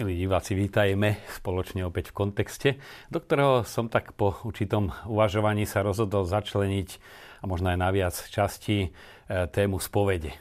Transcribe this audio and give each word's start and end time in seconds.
Milí 0.00 0.24
diváci, 0.24 0.56
vítajme 0.56 1.20
spoločne 1.28 1.84
opäť 1.84 2.08
v 2.08 2.24
kontexte, 2.24 2.80
do 3.12 3.20
ktorého 3.20 3.68
som 3.68 3.92
tak 3.92 4.16
po 4.16 4.32
určitom 4.48 4.96
uvažovaní 5.04 5.68
sa 5.68 5.84
rozhodol 5.84 6.24
začleniť 6.24 6.88
a 7.36 7.44
možno 7.44 7.68
aj 7.68 7.76
naviac 7.76 8.16
časti 8.32 8.88
e, 8.88 8.88
tému 9.28 9.76
spovede. 9.76 10.32
E, 10.32 10.38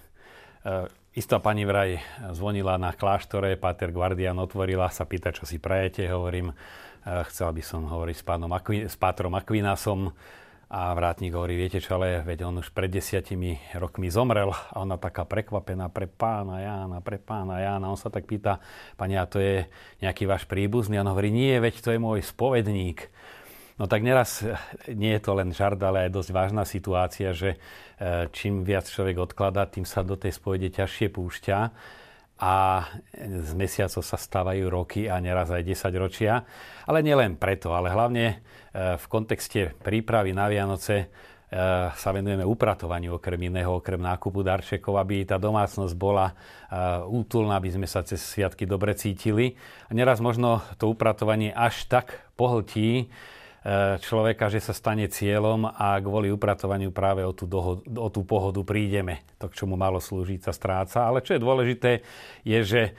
istá 1.11 1.43
pani 1.43 1.68
vraj 1.68 2.00
zvonila 2.32 2.80
na 2.80 2.96
kláštore, 2.96 3.60
Pater 3.60 3.92
Guardian 3.92 4.39
otvorila, 4.39 4.88
sa 4.96 5.04
pýta, 5.04 5.36
čo 5.36 5.43
si 5.43 5.60
prajete, 5.60 6.07
hovorím, 6.07 6.55
e, 6.55 7.28
chcela 7.28 7.52
by 7.52 7.60
som 7.60 7.83
hovoriť 7.83 8.16
s, 8.16 8.24
pánom 8.24 8.55
Aqui- 8.55 8.88
s 8.88 8.96
Pátrom 8.96 9.36
Aquinasom, 9.36 10.16
a 10.69 10.93
vrátnik 10.93 11.33
hovorí, 11.33 11.57
viete 11.57 11.82
čo, 11.82 11.97
ale 11.97 12.21
veď 12.21 12.46
on 12.46 12.61
už 12.61 12.69
pred 12.69 12.93
desiatimi 12.93 13.57
rokmi 13.73 14.14
zomrel 14.14 14.54
a 14.54 14.77
ona 14.77 15.01
taká 15.01 15.25
prekvapená 15.25 15.89
pre 15.89 16.05
pána 16.05 16.61
Jána, 16.61 17.01
pre 17.01 17.18
pána 17.18 17.57
Jána. 17.57 17.89
On 17.89 17.97
sa 17.97 18.14
tak 18.14 18.29
pýta, 18.29 18.61
pani, 18.93 19.18
a 19.18 19.25
to 19.25 19.41
je 19.41 19.65
nejaký 20.05 20.29
váš 20.29 20.46
príbuzný? 20.46 21.01
A 21.01 21.04
on 21.04 21.10
hovorí, 21.10 21.33
nie, 21.33 21.57
veď 21.57 21.82
to 21.82 21.89
je 21.89 21.97
môj 21.97 22.21
spovedník. 22.21 23.10
No 23.82 23.89
tak 23.89 24.05
neraz 24.05 24.46
nie 24.86 25.18
je 25.18 25.21
to 25.25 25.33
len 25.33 25.57
žart, 25.57 25.82
ale 25.82 26.05
aj 26.05 26.13
dosť 26.13 26.29
vážna 26.37 26.63
situácia, 26.69 27.33
že 27.33 27.57
e, 27.97 28.29
čím 28.29 28.61
viac 28.61 28.86
človek 28.86 29.25
odkladá, 29.25 29.65
tým 29.65 29.89
sa 29.89 30.05
do 30.05 30.21
tej 30.21 30.38
spovede 30.38 30.69
ťažšie 30.69 31.10
púšťa 31.10 31.57
a 32.39 32.88
z 33.20 33.52
mesiacov 33.52 34.00
sa 34.00 34.16
stávajú 34.16 34.72
roky 34.72 35.11
a 35.11 35.20
neraz 35.20 35.52
aj 35.52 35.59
10 35.59 35.91
ročia. 36.00 36.47
Ale 36.88 37.03
nielen 37.03 37.36
preto, 37.36 37.75
ale 37.75 37.91
hlavne 37.91 38.25
e, 38.31 38.36
v 38.95 39.05
kontexte 39.11 39.75
prípravy 39.83 40.31
na 40.31 40.47
Vianoce 40.47 40.95
e, 41.03 41.05
sa 41.91 42.09
venujeme 42.16 42.47
upratovaniu 42.47 43.19
okrem 43.19 43.52
iného, 43.52 43.83
okrem 43.83 44.00
nákupu 44.00 44.39
darčekov, 44.39 45.03
aby 45.03 45.28
tá 45.28 45.36
domácnosť 45.36 45.95
bola 46.00 46.31
e, 46.31 46.33
útulná, 47.11 47.59
aby 47.59 47.75
sme 47.75 47.88
sa 47.91 48.08
cez 48.08 48.23
sviatky 48.23 48.63
dobre 48.63 48.95
cítili. 48.95 49.59
A 49.88 49.94
neraz 49.94 50.23
možno 50.23 50.63
to 50.80 50.88
upratovanie 50.88 51.52
až 51.52 51.91
tak 51.91 52.23
pohltí, 52.39 53.11
človeka, 53.99 54.47
že 54.47 54.63
sa 54.63 54.71
stane 54.71 55.11
cieľom 55.11 55.67
a 55.67 55.99
kvôli 55.99 56.31
upratovaniu 56.31 56.95
práve 56.95 57.27
o 57.27 57.35
tú, 57.35 57.43
dohod, 57.43 57.83
o 57.83 58.07
tú 58.07 58.23
pohodu 58.23 58.63
prídeme. 58.63 59.19
To, 59.35 59.51
k 59.51 59.57
čomu 59.63 59.75
malo 59.75 59.99
slúžiť, 59.99 60.47
sa 60.47 60.53
stráca. 60.55 61.03
Ale 61.03 61.19
čo 61.19 61.35
je 61.35 61.43
dôležité, 61.43 61.91
je, 62.47 62.59
že 62.63 62.81
e, 62.88 62.91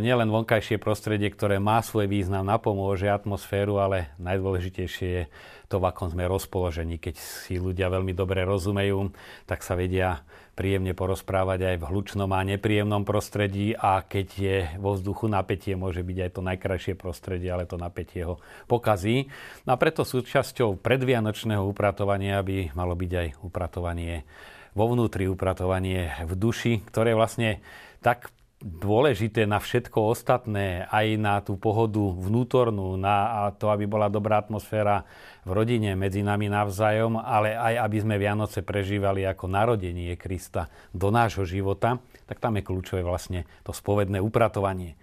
nielen 0.00 0.32
vonkajšie 0.32 0.80
prostredie, 0.80 1.28
ktoré 1.28 1.60
má 1.60 1.84
svoj 1.84 2.08
význam, 2.08 2.48
napomôže 2.48 3.04
atmosféru, 3.12 3.76
ale 3.76 4.08
najdôležitejšie 4.16 5.08
je 5.12 5.22
to, 5.68 5.76
v 5.76 5.88
akom 5.92 6.08
sme 6.08 6.24
rozpoložení. 6.24 6.96
Keď 6.96 7.14
si 7.20 7.60
ľudia 7.60 7.92
veľmi 7.92 8.16
dobre 8.16 8.42
rozumejú, 8.42 9.12
tak 9.44 9.60
sa 9.60 9.76
vedia 9.76 10.24
príjemne 10.56 10.90
porozprávať 10.96 11.70
aj 11.70 11.76
v 11.78 11.88
hlučnom 11.92 12.26
a 12.34 12.42
nepríjemnom 12.42 13.06
prostredí 13.06 13.78
a 13.78 14.02
keď 14.02 14.26
je 14.34 14.56
vo 14.82 14.98
vzduchu 14.98 15.30
napätie, 15.30 15.78
môže 15.78 16.02
byť 16.02 16.18
aj 16.18 16.30
to 16.34 16.40
najkrajšie 16.42 16.94
prostredie, 16.98 17.52
ale 17.52 17.68
to 17.68 17.78
napätie 17.78 18.26
ho 18.26 18.42
pokazí. 18.66 19.30
No 19.68 19.76
a 19.76 19.80
preto 19.80 20.02
súčasťou 20.02 20.80
predvianočného 20.82 21.62
upratovania 21.62 22.42
by 22.42 22.74
malo 22.74 22.98
byť 22.98 23.12
aj 23.14 23.28
upratovanie 23.46 24.26
vo 24.74 24.90
vnútri, 24.90 25.30
upratovanie 25.30 26.26
v 26.26 26.32
duši, 26.34 26.82
ktoré 26.90 27.14
vlastne 27.14 27.62
tak 28.02 28.34
dôležité 28.58 29.46
na 29.46 29.62
všetko 29.62 30.10
ostatné, 30.10 30.90
aj 30.90 31.06
na 31.14 31.38
tú 31.38 31.54
pohodu 31.54 32.02
vnútornú, 32.02 32.98
na 32.98 33.46
to, 33.54 33.70
aby 33.70 33.86
bola 33.86 34.10
dobrá 34.10 34.42
atmosféra 34.42 35.06
v 35.46 35.54
rodine, 35.54 35.94
medzi 35.94 36.26
nami 36.26 36.50
navzájom, 36.50 37.22
ale 37.22 37.54
aj 37.54 37.86
aby 37.86 37.98
sme 38.02 38.18
Vianoce 38.18 38.66
prežívali 38.66 39.22
ako 39.22 39.46
narodenie 39.46 40.10
Krista 40.18 40.66
do 40.90 41.14
nášho 41.14 41.46
života, 41.46 42.02
tak 42.26 42.42
tam 42.42 42.58
je 42.58 42.66
kľúčové 42.66 43.06
vlastne 43.06 43.46
to 43.62 43.70
spovedné 43.70 44.18
upratovanie. 44.18 44.98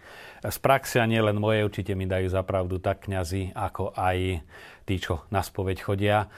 Z 0.46 0.62
praxe 0.62 1.00
a 1.02 1.10
nie 1.10 1.24
len 1.24 1.40
moje, 1.40 1.66
určite 1.66 1.96
mi 1.96 2.06
dajú 2.06 2.30
zapravdu 2.30 2.78
tak 2.78 3.08
kňazi, 3.08 3.56
ako 3.56 3.96
aj 3.98 4.46
tí, 4.86 5.02
čo 5.02 5.26
na 5.34 5.42
spoveď 5.42 5.78
chodia, 5.82 6.30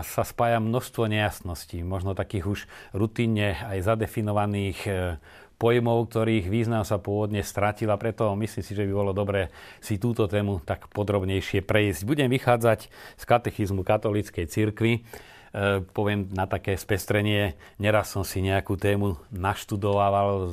sa 0.00 0.22
spája 0.24 0.56
množstvo 0.62 1.04
nejasností, 1.04 1.84
možno 1.84 2.16
takých 2.16 2.46
už 2.48 2.60
rutinne 2.96 3.52
aj 3.60 3.84
zadefinovaných 3.84 4.80
pojmov, 5.64 6.12
ktorých 6.12 6.52
význam 6.52 6.84
sa 6.84 7.00
pôvodne 7.00 7.40
stratil 7.40 7.88
a 7.88 7.96
preto 7.96 8.28
myslím 8.36 8.60
si, 8.60 8.76
že 8.76 8.84
by 8.84 8.92
bolo 8.92 9.16
dobré 9.16 9.48
si 9.80 9.96
túto 9.96 10.28
tému 10.28 10.60
tak 10.60 10.92
podrobnejšie 10.92 11.64
prejsť. 11.64 12.04
Budem 12.04 12.28
vychádzať 12.28 12.92
z 12.92 13.24
katechizmu 13.24 13.80
katolíckej 13.80 14.44
cirkvi. 14.44 15.00
E, 15.00 15.00
poviem 15.96 16.28
na 16.36 16.44
také 16.44 16.76
spestrenie, 16.76 17.56
neraz 17.80 18.12
som 18.12 18.28
si 18.28 18.44
nejakú 18.44 18.76
tému 18.76 19.16
naštudoval, 19.32 20.52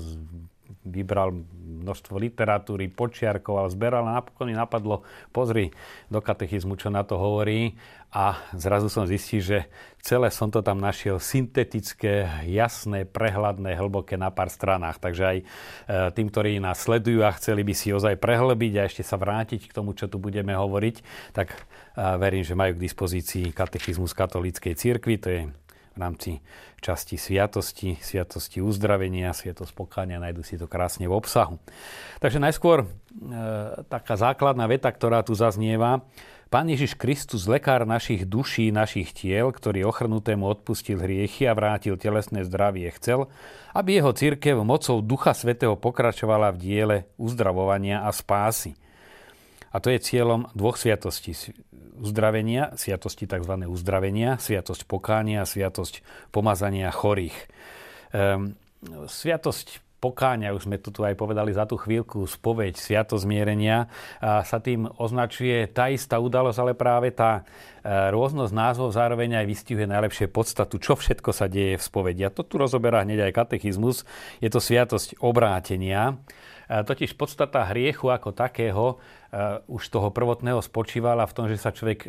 vybral 0.85 1.33
množstvo 1.81 2.17
literatúry, 2.21 2.91
počiarkoval, 2.91 3.71
zberal 3.73 4.05
a 4.05 4.21
napokon 4.21 4.49
mi 4.49 4.55
napadlo, 4.55 5.01
pozri 5.33 5.73
do 6.07 6.21
katechizmu, 6.21 6.77
čo 6.77 6.93
na 6.93 7.01
to 7.01 7.17
hovorí 7.17 7.73
a 8.11 8.35
zrazu 8.51 8.91
som 8.91 9.07
zistil, 9.07 9.39
že 9.39 9.59
celé 10.03 10.27
som 10.35 10.51
to 10.51 10.59
tam 10.59 10.83
našiel 10.83 11.15
syntetické, 11.15 12.27
jasné, 12.43 13.07
prehľadné, 13.07 13.71
hlboké 13.79 14.19
na 14.19 14.27
pár 14.27 14.51
stranách. 14.51 14.99
Takže 14.99 15.23
aj 15.23 15.37
e, 15.39 15.45
tým, 16.11 16.27
ktorí 16.27 16.59
nás 16.59 16.83
sledujú 16.83 17.23
a 17.23 17.31
chceli 17.39 17.63
by 17.63 17.71
si 17.71 17.95
ozaj 17.95 18.19
prehlbiť 18.19 18.73
a 18.83 18.87
ešte 18.91 19.07
sa 19.07 19.15
vrátiť 19.15 19.71
k 19.71 19.75
tomu, 19.75 19.95
čo 19.95 20.11
tu 20.11 20.19
budeme 20.19 20.51
hovoriť, 20.51 20.95
tak 21.31 21.55
e, 21.55 21.57
verím, 22.19 22.43
že 22.43 22.51
majú 22.51 22.75
k 22.75 22.83
dispozícii 22.83 23.55
katechizmus 23.55 24.11
katolíckej 24.11 24.75
cirkvi, 24.75 25.15
to 25.15 25.27
je 25.31 25.41
rámci 26.01 26.41
časti 26.81 27.15
sviatosti, 27.21 28.01
sviatosti 28.01 28.57
uzdravenia, 28.57 29.37
sviatosť 29.37 29.71
pokáňa, 29.77 30.17
nájdu 30.17 30.41
si 30.41 30.57
to 30.57 30.65
krásne 30.65 31.05
v 31.05 31.13
obsahu. 31.13 31.61
Takže 32.17 32.41
najskôr 32.41 32.83
e, 32.83 32.87
taká 33.85 34.17
základná 34.17 34.65
veta, 34.65 34.89
ktorá 34.89 35.21
tu 35.21 35.37
zaznieva. 35.37 36.01
Pán 36.51 36.67
Ježiš 36.67 36.99
Kristus, 36.99 37.47
lekár 37.47 37.87
našich 37.87 38.27
duší, 38.27 38.75
našich 38.75 39.15
tiel, 39.15 39.55
ktorý 39.55 39.87
ochrnutému 39.87 40.43
odpustil 40.43 40.99
hriechy 40.99 41.47
a 41.47 41.55
vrátil 41.55 41.95
telesné 41.95 42.43
zdravie, 42.43 42.91
chcel, 42.99 43.31
aby 43.71 44.01
jeho 44.01 44.11
církev 44.11 44.59
mocou 44.59 44.99
Ducha 44.99 45.31
Svetého 45.31 45.79
pokračovala 45.79 46.51
v 46.51 46.57
diele 46.59 46.97
uzdravovania 47.15 48.03
a 48.03 48.11
spásy. 48.11 48.75
A 49.71 49.77
to 49.79 49.87
je 49.91 50.03
cieľom 50.03 50.51
dvoch 50.51 50.75
sviatostí 50.75 51.31
uzdravenia, 52.01 52.75
sviatosti 52.75 53.29
tzv. 53.29 53.53
uzdravenia, 53.67 54.35
sviatosť 54.41 54.83
pokánia, 54.89 55.47
sviatosť 55.47 56.03
pomazania 56.33 56.91
chorých. 56.91 57.37
Ehm, 58.11 58.59
sviatosť 59.07 59.79
pokáňa, 60.01 60.57
už 60.57 60.65
sme 60.65 60.81
tu 60.81 60.89
aj 60.97 61.13
povedali 61.13 61.53
za 61.53 61.69
tú 61.69 61.77
chvíľku, 61.77 62.25
spoveď, 62.25 62.73
sviatosť 62.73 63.21
zmierenia, 63.21 63.85
a 64.17 64.41
sa 64.41 64.57
tým 64.57 64.89
označuje 64.97 65.69
tá 65.69 65.93
istá 65.93 66.17
udalosť, 66.17 66.57
ale 66.57 66.73
práve 66.73 67.13
tá 67.13 67.45
e, 67.85 68.09
rôznosť 68.09 68.49
názvov 68.49 68.97
zároveň 68.97 69.37
aj 69.37 69.45
vystihuje 69.45 69.85
najlepšie 69.85 70.25
podstatu, 70.33 70.81
čo 70.81 70.97
všetko 70.97 71.29
sa 71.29 71.45
deje 71.45 71.77
v 71.77 71.85
spovedi. 71.85 72.25
A 72.25 72.33
to 72.33 72.41
tu 72.41 72.57
rozoberá 72.57 73.05
hneď 73.05 73.29
aj 73.29 73.45
katechizmus. 73.45 74.01
Je 74.41 74.49
to 74.49 74.57
sviatosť 74.57 75.21
obrátenia. 75.21 76.17
E, 76.65 76.81
totiž 76.81 77.13
podstata 77.13 77.69
hriechu 77.69 78.09
ako 78.09 78.33
takého 78.33 78.97
už 79.67 79.83
toho 79.87 80.11
prvotného 80.11 80.59
spočívala 80.59 81.23
v 81.23 81.35
tom, 81.35 81.45
že 81.47 81.55
sa 81.55 81.71
človek 81.71 82.07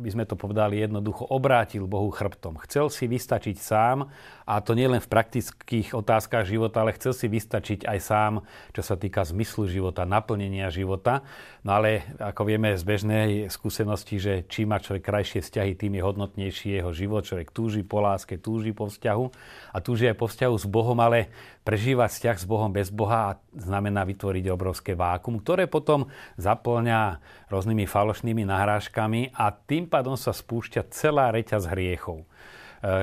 by 0.00 0.10
sme 0.16 0.24
to 0.24 0.34
povedali 0.34 0.80
jednoducho, 0.80 1.28
obrátil 1.28 1.84
Bohu 1.84 2.08
chrbtom. 2.08 2.56
Chcel 2.64 2.88
si 2.88 3.04
vystačiť 3.04 3.56
sám, 3.60 4.08
a 4.50 4.58
to 4.58 4.74
nie 4.74 4.90
len 4.90 4.98
v 4.98 5.06
praktických 5.06 5.94
otázkach 5.94 6.42
života, 6.42 6.82
ale 6.82 6.96
chcel 6.98 7.14
si 7.14 7.30
vystačiť 7.30 7.86
aj 7.86 7.98
sám, 8.02 8.32
čo 8.74 8.82
sa 8.82 8.98
týka 8.98 9.22
zmyslu 9.22 9.70
života, 9.70 10.02
naplnenia 10.02 10.72
života. 10.74 11.22
No 11.62 11.78
ale 11.78 12.02
ako 12.18 12.48
vieme 12.48 12.74
z 12.74 12.82
bežnej 12.82 13.28
skúsenosti, 13.46 14.18
že 14.18 14.42
čím 14.50 14.74
má 14.74 14.82
človek 14.82 15.06
krajšie 15.06 15.44
vzťahy, 15.44 15.78
tým 15.78 16.00
je 16.00 16.02
hodnotnejší 16.02 16.82
jeho 16.82 16.90
život. 16.90 17.22
Človek 17.28 17.54
túži 17.54 17.86
po 17.86 18.02
láske, 18.02 18.40
túži 18.40 18.74
po 18.74 18.90
vzťahu 18.90 19.24
a 19.70 19.78
túži 19.78 20.10
aj 20.10 20.16
po 20.18 20.26
vzťahu 20.26 20.54
s 20.56 20.66
Bohom, 20.66 20.98
ale 20.98 21.30
prežívať 21.62 22.10
vzťah 22.10 22.36
s 22.40 22.46
Bohom 22.48 22.72
bez 22.72 22.88
Boha 22.90 23.38
znamená 23.54 24.02
vytvoriť 24.02 24.50
obrovské 24.50 24.98
vákum, 24.98 25.38
ktoré 25.38 25.70
potom 25.70 26.10
zaplňa 26.40 27.22
rôznymi 27.52 27.84
falošnými 27.86 28.42
nahrážkami 28.48 29.36
a 29.36 29.52
tým 29.54 29.86
pádom 29.90 30.14
sa 30.14 30.30
spúšťa 30.30 30.86
celá 30.94 31.34
reťaz 31.34 31.66
hriechov. 31.66 32.22
E, 32.22 32.26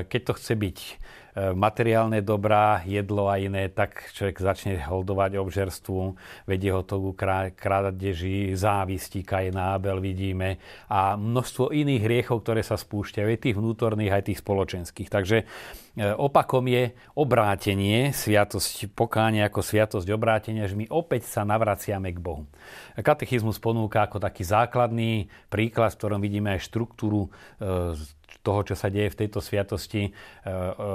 keď 0.07 0.21
to 0.23 0.33
chce 0.39 0.53
byť 0.55 0.77
E, 1.37 1.53
materiálne 1.53 2.25
dobrá, 2.25 2.81
jedlo 2.81 3.29
a 3.29 3.37
iné, 3.37 3.69
tak 3.69 4.09
človek 4.17 4.41
začne 4.41 4.73
holdovať 4.81 5.37
obžerstvu, 5.37 6.17
vedie 6.49 6.73
ho 6.73 6.81
to 6.81 6.97
ku 6.97 7.13
krádeži, 7.13 8.57
závisti, 8.57 9.21
Kaina, 9.21 9.77
Abel 9.77 10.01
vidíme 10.01 10.57
a 10.89 11.13
množstvo 11.13 11.69
iných 11.69 12.01
hriechov, 12.01 12.41
ktoré 12.41 12.65
sa 12.65 12.73
spúšťajú, 12.73 13.27
aj 13.29 13.41
tých 13.45 13.57
vnútorných, 13.61 14.13
aj 14.17 14.23
tých 14.33 14.41
spoločenských. 14.41 15.13
Takže 15.13 15.45
opakom 15.97 16.69
je 16.69 16.93
obrátenie, 17.17 18.13
sviatosť 18.13 18.93
pokánia 18.93 19.49
ako 19.49 19.65
sviatosť 19.65 20.07
obrátenia, 20.13 20.69
že 20.69 20.77
my 20.77 20.85
opäť 20.93 21.25
sa 21.25 21.41
navraciame 21.41 22.13
k 22.13 22.21
Bohu. 22.21 22.45
Katechizmus 22.93 23.57
ponúka 23.57 24.05
ako 24.05 24.21
taký 24.21 24.45
základný 24.45 25.27
príklad, 25.49 25.93
v 25.93 25.99
ktorom 25.99 26.21
vidíme 26.21 26.53
aj 26.53 26.69
štruktúru 26.69 27.27
e, 27.57 27.97
toho, 28.47 28.63
čo 28.63 28.79
sa 28.79 28.87
deje 28.87 29.11
v 29.11 29.19
tejto 29.27 29.43
sviatosti, 29.43 30.15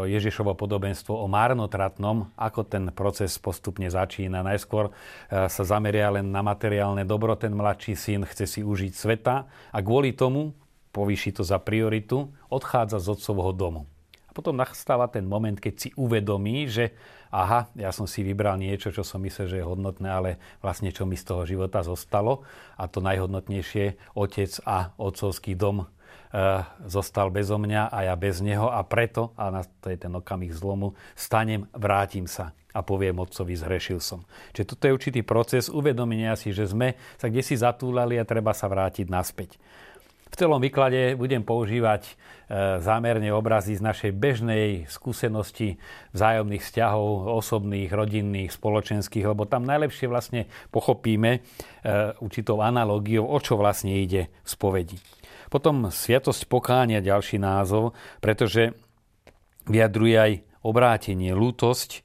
Ježišovo 0.09 0.57
podobenstvo 0.57 1.13
o 1.13 1.29
márnotratnom, 1.29 2.33
ako 2.33 2.65
ten 2.65 2.89
proces 2.97 3.37
postupne 3.37 3.93
začína. 3.93 4.41
Najskôr 4.41 4.89
sa 5.29 5.63
zameria 5.65 6.09
len 6.09 6.33
na 6.33 6.41
materiálne 6.41 7.05
dobro, 7.05 7.37
ten 7.37 7.53
mladší 7.53 7.93
syn 7.93 8.25
chce 8.25 8.49
si 8.49 8.61
užiť 8.65 8.93
sveta 8.97 9.45
a 9.69 9.79
kvôli 9.85 10.17
tomu, 10.17 10.57
povýši 10.97 11.41
to 11.41 11.43
za 11.45 11.61
prioritu, 11.61 12.33
odchádza 12.49 13.01
z 13.05 13.21
otcovho 13.21 13.53
domu. 13.53 13.92
A 14.33 14.37
potom 14.37 14.57
nastáva 14.57 15.13
ten 15.13 15.29
moment, 15.29 15.61
keď 15.61 15.75
si 15.77 15.89
uvedomí, 15.93 16.65
že 16.65 16.97
aha, 17.29 17.69
ja 17.77 17.93
som 17.93 18.09
si 18.09 18.25
vybral 18.25 18.57
niečo, 18.57 18.89
čo 18.89 19.05
som 19.05 19.21
myslel, 19.21 19.45
že 19.45 19.59
je 19.61 19.69
hodnotné, 19.69 20.09
ale 20.09 20.41
vlastne 20.65 20.89
čo 20.89 21.05
mi 21.05 21.21
z 21.21 21.29
toho 21.29 21.45
života 21.45 21.85
zostalo. 21.85 22.41
A 22.81 22.89
to 22.89 23.05
najhodnotnejšie, 23.05 24.17
otec 24.17 24.57
a 24.65 24.97
otcovský 24.97 25.53
dom 25.53 25.85
e, 25.85 25.87
zostal 26.89 27.29
bezo 27.29 27.61
mňa 27.61 27.93
a 27.93 28.09
ja 28.09 28.17
bez 28.17 28.41
neho 28.41 28.73
a 28.73 28.81
preto, 28.89 29.37
a 29.37 29.53
to 29.85 29.93
je 29.93 30.01
ten 30.01 30.17
okamih 30.17 30.57
zlomu, 30.57 30.97
stanem, 31.13 31.69
vrátim 31.77 32.25
sa 32.25 32.57
a 32.73 32.81
poviem 32.81 33.21
otcovi, 33.21 33.53
zhrešil 33.53 34.01
som. 34.01 34.25
Čiže 34.57 34.69
toto 34.73 34.89
je 34.89 34.97
určitý 34.97 35.21
proces 35.21 35.69
uvedomenia 35.69 36.33
si, 36.41 36.57
že 36.57 36.73
sme 36.73 36.97
sa 37.21 37.29
kde 37.29 37.45
si 37.45 37.53
zatúlali 37.53 38.17
a 38.17 38.25
treba 38.25 38.57
sa 38.57 38.65
vrátiť 38.65 39.13
naspäť. 39.13 39.61
V 40.33 40.41
celom 40.41 40.65
výklade 40.65 41.13
budem 41.13 41.45
používať 41.45 42.09
e, 42.09 42.13
zámerne 42.81 43.29
obrazy 43.37 43.77
z 43.77 43.85
našej 43.85 44.13
bežnej 44.17 44.89
skúsenosti 44.89 45.77
vzájomných 46.17 46.65
vzťahov, 46.65 47.37
osobných, 47.37 47.93
rodinných, 47.93 48.57
spoločenských, 48.57 49.29
lebo 49.29 49.45
tam 49.45 49.69
najlepšie 49.69 50.09
vlastne 50.09 50.49
pochopíme 50.73 51.31
e, 51.37 51.41
určitou 52.25 52.65
analógiou, 52.65 53.29
o 53.29 53.37
čo 53.45 53.61
vlastne 53.61 53.93
ide 53.93 54.33
v 54.41 54.49
spovedi. 54.49 54.97
Potom 55.53 55.93
Sviatosť 55.93 56.49
pokánia, 56.49 57.05
ďalší 57.05 57.37
názov, 57.37 57.93
pretože 58.25 58.73
vyjadruje 59.69 60.17
aj 60.17 60.33
obrátenie, 60.65 61.37
lútosť, 61.37 61.91
e, 61.93 62.01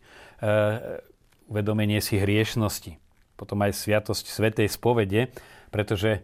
uvedomenie 1.47 2.03
si 2.03 2.19
hriešnosti. 2.19 2.99
Potom 3.39 3.63
aj 3.63 3.71
Sviatosť 3.71 4.27
Svetej 4.27 4.67
spovede, 4.67 5.31
pretože 5.69 6.19
e, 6.19 6.21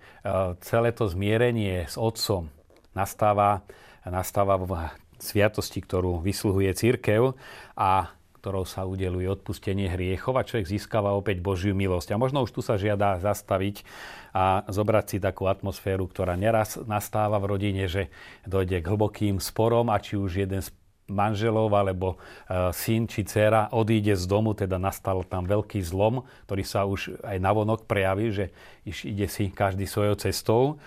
celé 0.64 0.90
to 0.96 1.10
zmierenie 1.10 1.86
s 1.88 2.00
Otcom 2.00 2.50
nastáva, 2.94 3.66
nastáva 4.06 4.56
v 4.60 4.72
sviatosti, 5.18 5.80
ktorú 5.80 6.20
vysluhuje 6.20 6.72
církev 6.76 7.34
a 7.80 8.12
ktorou 8.44 8.68
sa 8.68 8.84
udeluje 8.84 9.24
odpustenie 9.32 9.88
hriechov 9.88 10.36
a 10.36 10.44
človek 10.44 10.68
získava 10.68 11.16
opäť 11.16 11.40
Božiu 11.40 11.72
milosť. 11.72 12.12
A 12.12 12.20
možno 12.20 12.44
už 12.44 12.52
tu 12.52 12.60
sa 12.60 12.76
žiada 12.76 13.16
zastaviť 13.24 13.88
a 14.36 14.68
zobrať 14.68 15.06
si 15.08 15.18
takú 15.24 15.48
atmosféru, 15.48 16.12
ktorá 16.12 16.36
neraz 16.36 16.76
nastáva 16.84 17.40
v 17.40 17.56
rodine, 17.56 17.88
že 17.88 18.12
dojde 18.44 18.84
k 18.84 18.90
hlbokým 18.92 19.40
sporom 19.40 19.88
a 19.88 19.96
či 19.96 20.20
už 20.20 20.44
jeden 20.44 20.60
z 20.60 20.76
manželov 21.08 21.72
alebo 21.76 22.16
e, 22.16 22.72
syn 22.72 23.08
či 23.10 23.28
dcera 23.28 23.72
odíde 23.76 24.16
z 24.16 24.24
domu, 24.28 24.56
teda 24.56 24.80
nastal 24.80 25.24
tam 25.28 25.44
veľký 25.44 25.84
zlom, 25.84 26.24
ktorý 26.48 26.64
sa 26.64 26.88
už 26.88 27.20
aj 27.24 27.38
navonok 27.40 27.84
prejaví, 27.84 28.32
že 28.32 28.46
ide 28.86 29.28
si 29.28 29.52
každý 29.52 29.84
svojou 29.84 30.16
cestou. 30.16 30.80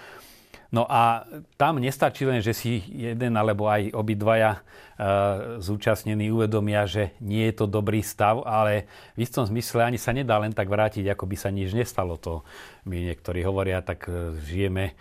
No 0.74 0.82
a 0.90 1.22
tam 1.54 1.78
nestačí 1.78 2.26
len, 2.26 2.42
že 2.42 2.50
si 2.50 2.82
jeden 2.90 3.38
alebo 3.38 3.70
aj 3.70 3.94
obidvaja 3.94 4.58
e, 4.58 4.60
zúčastnení 5.62 6.26
uvedomia, 6.34 6.90
že 6.90 7.14
nie 7.22 7.46
je 7.48 7.54
to 7.62 7.66
dobrý 7.70 8.02
stav, 8.02 8.42
ale 8.42 8.90
v 9.14 9.22
istom 9.22 9.46
zmysle 9.46 9.86
ani 9.86 9.98
sa 9.98 10.10
nedá 10.10 10.34
len 10.42 10.50
tak 10.50 10.66
vrátiť, 10.66 11.06
ako 11.06 11.24
by 11.30 11.36
sa 11.38 11.54
nič 11.54 11.70
nestalo. 11.70 12.18
To 12.26 12.42
my 12.82 12.98
niektorí 12.98 13.46
hovoria, 13.46 13.78
tak 13.78 14.10
e, 14.10 14.34
žijeme 14.42 14.90
e, 14.90 14.94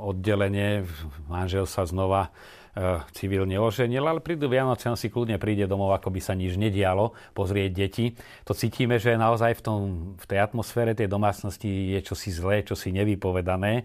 oddelenie, 0.00 0.88
manžel 1.28 1.68
sa 1.68 1.84
znova 1.84 2.32
civilne 3.12 3.58
oženil, 3.58 4.06
ale 4.06 4.22
prídu 4.22 4.46
Vianoce, 4.46 4.86
on 4.86 4.98
si 4.98 5.10
kľudne 5.10 5.42
príde 5.42 5.66
domov, 5.66 5.90
ako 5.98 6.14
by 6.14 6.20
sa 6.22 6.38
nič 6.38 6.54
nedialo, 6.54 7.12
pozrieť 7.34 7.70
deti. 7.74 8.14
To 8.46 8.54
cítime, 8.54 9.02
že 9.02 9.18
naozaj 9.18 9.58
v, 9.58 9.62
tom, 9.62 9.80
v 10.14 10.24
tej 10.30 10.38
atmosfére 10.38 10.94
tej 10.94 11.10
domácnosti 11.10 11.98
je 11.98 12.00
čosi 12.06 12.30
zlé, 12.30 12.62
čosi 12.62 12.94
nevypovedané. 12.94 13.84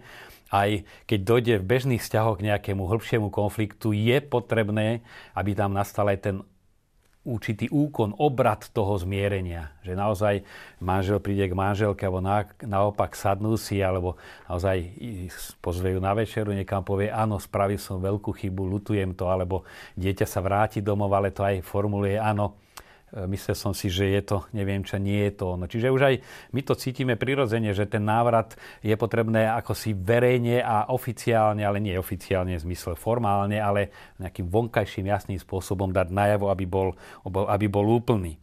Aj 0.54 0.70
keď 1.10 1.18
dojde 1.26 1.54
v 1.58 1.68
bežných 1.68 2.02
vzťahoch 2.02 2.38
k 2.38 2.54
nejakému 2.54 2.86
hĺbšiemu 2.86 3.28
konfliktu, 3.34 3.90
je 3.90 4.22
potrebné, 4.22 5.02
aby 5.34 5.58
tam 5.58 5.74
nastal 5.74 6.06
aj 6.06 6.18
ten 6.22 6.36
určitý 7.26 7.66
úkon, 7.68 8.14
obrad 8.16 8.62
toho 8.70 8.94
zmierenia. 8.96 9.74
Že 9.82 9.92
naozaj 9.98 10.34
manžel 10.78 11.18
príde 11.18 11.50
k 11.50 11.58
manželke, 11.58 12.06
alebo 12.06 12.22
na, 12.22 12.46
naopak 12.62 13.18
sadnú 13.18 13.58
si, 13.58 13.82
alebo 13.82 14.14
naozaj 14.46 14.94
pozvejú 15.58 15.98
na 15.98 16.14
večeru, 16.14 16.54
niekam 16.54 16.86
povie, 16.86 17.10
áno, 17.10 17.42
spravil 17.42 17.82
som 17.82 17.98
veľkú 17.98 18.30
chybu, 18.30 18.62
lutujem 18.78 19.12
to, 19.18 19.26
alebo 19.26 19.66
dieťa 19.98 20.24
sa 20.24 20.38
vráti 20.38 20.78
domov, 20.78 21.10
ale 21.10 21.34
to 21.34 21.42
aj 21.42 21.66
formuluje, 21.66 22.14
áno, 22.14 22.54
myslel 23.14 23.54
som 23.54 23.70
si, 23.70 23.86
že 23.86 24.10
je 24.10 24.22
to, 24.26 24.36
neviem 24.50 24.82
čo, 24.82 24.98
nie 24.98 25.30
je 25.30 25.32
to 25.38 25.54
ono. 25.54 25.70
Čiže 25.70 25.94
už 25.94 26.02
aj 26.02 26.14
my 26.50 26.60
to 26.66 26.74
cítime 26.74 27.14
prirodzene, 27.14 27.70
že 27.70 27.86
ten 27.86 28.02
návrat 28.02 28.58
je 28.82 28.92
potrebné 28.98 29.46
ako 29.46 29.78
si 29.78 29.94
verejne 29.94 30.58
a 30.58 30.90
oficiálne, 30.90 31.62
ale 31.62 31.78
nie 31.78 31.94
oficiálne 31.94 32.58
v 32.58 32.64
zmysle 32.66 32.98
formálne, 32.98 33.62
ale 33.62 33.94
nejakým 34.18 34.50
vonkajším 34.50 35.06
jasným 35.06 35.38
spôsobom 35.38 35.94
dať 35.94 36.10
najavo, 36.10 36.50
aby 36.50 36.66
bol, 36.66 36.98
aby 37.26 37.66
bol 37.70 37.86
úplný. 37.86 38.36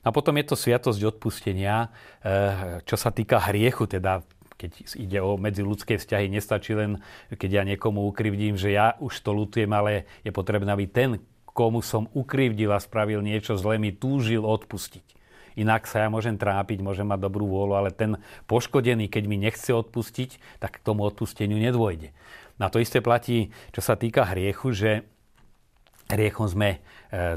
A 0.00 0.08
potom 0.10 0.32
je 0.40 0.48
to 0.48 0.56
sviatosť 0.56 1.00
odpustenia, 1.16 1.92
e, 2.24 2.82
čo 2.88 2.96
sa 2.96 3.12
týka 3.12 3.36
hriechu, 3.52 3.84
teda 3.84 4.24
keď 4.60 4.70
ide 5.00 5.18
o 5.24 5.40
medziludské 5.40 5.96
vzťahy, 5.96 6.28
nestačí 6.28 6.76
len, 6.76 7.00
keď 7.32 7.50
ja 7.60 7.62
niekomu 7.64 8.04
ukrivdím, 8.12 8.60
že 8.60 8.76
ja 8.76 8.92
už 9.00 9.24
to 9.24 9.32
lutujem, 9.32 9.72
ale 9.72 10.04
je 10.20 10.28
potrebné, 10.28 10.68
aby 10.68 10.84
ten, 10.84 11.16
komu 11.52 11.82
som 11.82 12.06
ukrivdil 12.12 12.70
a 12.70 12.82
spravil 12.82 13.20
niečo 13.20 13.58
zlé, 13.58 13.76
mi 13.76 13.90
túžil 13.90 14.42
odpustiť. 14.42 15.20
Inak 15.58 15.90
sa 15.90 16.06
ja 16.06 16.08
môžem 16.08 16.38
trápiť, 16.38 16.78
môžem 16.80 17.04
mať 17.04 17.26
dobrú 17.26 17.50
vôľu, 17.50 17.74
ale 17.74 17.90
ten 17.90 18.16
poškodený, 18.46 19.10
keď 19.10 19.24
mi 19.26 19.36
nechce 19.36 19.74
odpustiť, 19.74 20.62
tak 20.62 20.78
k 20.78 20.84
tomu 20.86 21.02
odpusteniu 21.04 21.58
nedôjde. 21.58 22.14
Na 22.56 22.70
to 22.70 22.78
isté 22.78 23.02
platí, 23.02 23.50
čo 23.74 23.82
sa 23.82 23.98
týka 23.98 24.24
hriechu, 24.30 24.70
že 24.70 24.90
hriechom 26.10 26.46
sme 26.50 26.70
e, 26.76 26.78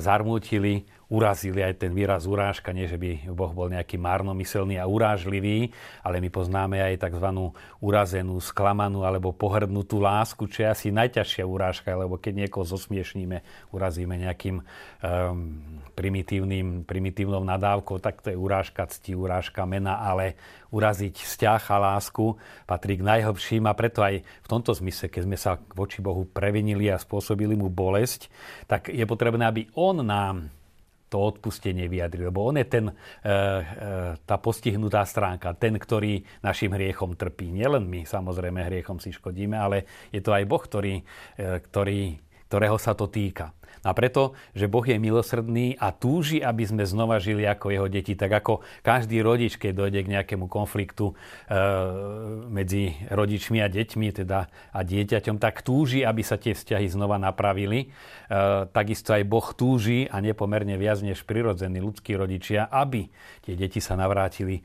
zarmútili 0.02 0.86
urazili 1.14 1.62
aj 1.62 1.86
ten 1.86 1.94
výraz 1.94 2.26
urážka, 2.26 2.74
nie 2.74 2.90
že 2.90 2.98
by 2.98 3.30
Boh 3.38 3.54
bol 3.54 3.70
nejaký 3.70 4.02
márnomyselný 4.02 4.82
a 4.82 4.90
urážlivý, 4.90 5.70
ale 6.02 6.18
my 6.18 6.34
poznáme 6.34 6.82
aj 6.82 7.06
tzv. 7.06 7.54
urazenú, 7.78 8.42
sklamanú 8.42 9.06
alebo 9.06 9.30
pohrdnutú 9.30 10.02
lásku, 10.02 10.50
čo 10.50 10.66
je 10.66 10.74
asi 10.74 10.88
najťažšia 10.90 11.46
urážka, 11.46 11.94
lebo 11.94 12.18
keď 12.18 12.50
niekoho 12.50 12.66
zosmiešníme, 12.66 13.70
urazíme 13.70 14.18
nejakým 14.18 14.58
um, 14.58 14.66
primitívnym, 15.94 16.82
primitívnou 16.90 17.46
nadávkou, 17.46 18.02
tak 18.02 18.26
to 18.26 18.34
je 18.34 18.38
urážka 18.38 18.90
cti, 18.90 19.14
urážka 19.14 19.70
mena, 19.70 20.02
ale 20.02 20.34
uraziť 20.74 21.22
vzťah 21.22 21.62
a 21.70 21.78
lásku 21.94 22.34
patrí 22.66 22.98
k 22.98 23.06
najhlbším 23.06 23.70
a 23.70 23.78
preto 23.78 24.02
aj 24.02 24.26
v 24.26 24.48
tomto 24.50 24.74
zmysle, 24.74 25.14
keď 25.14 25.22
sme 25.22 25.38
sa 25.38 25.62
voči 25.78 26.02
Bohu 26.02 26.26
previnili 26.26 26.90
a 26.90 26.98
spôsobili 26.98 27.54
mu 27.54 27.70
bolesť, 27.70 28.34
tak 28.66 28.90
je 28.90 29.06
potrebné, 29.06 29.46
aby 29.46 29.70
On 29.78 30.02
nám 30.02 30.50
to 31.14 31.22
odpustenie 31.22 31.86
vyjadri. 31.86 32.26
Lebo 32.26 32.50
on 32.50 32.58
je 32.58 32.66
ten, 32.66 32.90
e, 32.90 32.94
e, 33.30 33.34
tá 34.26 34.36
postihnutá 34.42 35.06
stránka, 35.06 35.54
ten, 35.54 35.78
ktorý 35.78 36.26
našim 36.42 36.74
hriechom 36.74 37.14
trpí. 37.14 37.54
Nielen 37.54 37.86
my, 37.86 38.10
samozrejme, 38.10 38.66
hriechom 38.66 38.98
si 38.98 39.14
škodíme, 39.14 39.54
ale 39.54 40.10
je 40.10 40.26
to 40.26 40.34
aj 40.34 40.50
Boh, 40.50 40.64
ktorý, 40.66 41.06
e, 41.38 41.62
ktorý, 41.62 42.18
ktorého 42.50 42.82
sa 42.82 42.98
to 42.98 43.06
týka. 43.14 43.54
A 43.84 43.92
preto, 43.92 44.32
že 44.56 44.72
Boh 44.72 44.84
je 44.84 44.96
milosrdný 44.96 45.76
a 45.76 45.92
túži, 45.92 46.40
aby 46.40 46.64
sme 46.64 46.84
znova 46.88 47.20
žili 47.20 47.44
ako 47.44 47.68
jeho 47.70 47.88
deti, 47.92 48.16
tak 48.16 48.32
ako 48.32 48.64
každý 48.80 49.20
rodič, 49.20 49.60
keď 49.60 49.72
dojde 49.76 50.00
k 50.08 50.12
nejakému 50.20 50.48
konfliktu 50.48 51.12
e, 51.12 51.14
medzi 52.48 52.96
rodičmi 53.12 53.60
a 53.60 53.68
deťmi 53.68 54.08
teda, 54.24 54.40
a 54.72 54.80
dieťaťom, 54.82 55.36
tak 55.36 55.68
túži, 55.68 56.08
aby 56.08 56.24
sa 56.24 56.40
tie 56.40 56.56
vzťahy 56.56 56.88
znova 56.88 57.20
napravili. 57.20 57.88
E, 57.88 58.38
takisto 58.72 59.12
aj 59.12 59.24
Boh 59.28 59.48
túži 59.52 60.08
a 60.08 60.24
nepomerne 60.24 60.80
viac 60.80 61.04
než 61.04 61.28
prirodzení 61.28 61.84
ľudskí 61.84 62.16
rodičia, 62.16 62.72
aby 62.72 63.12
tie 63.44 63.60
deti 63.60 63.84
sa 63.84 64.00
navrátili 64.00 64.64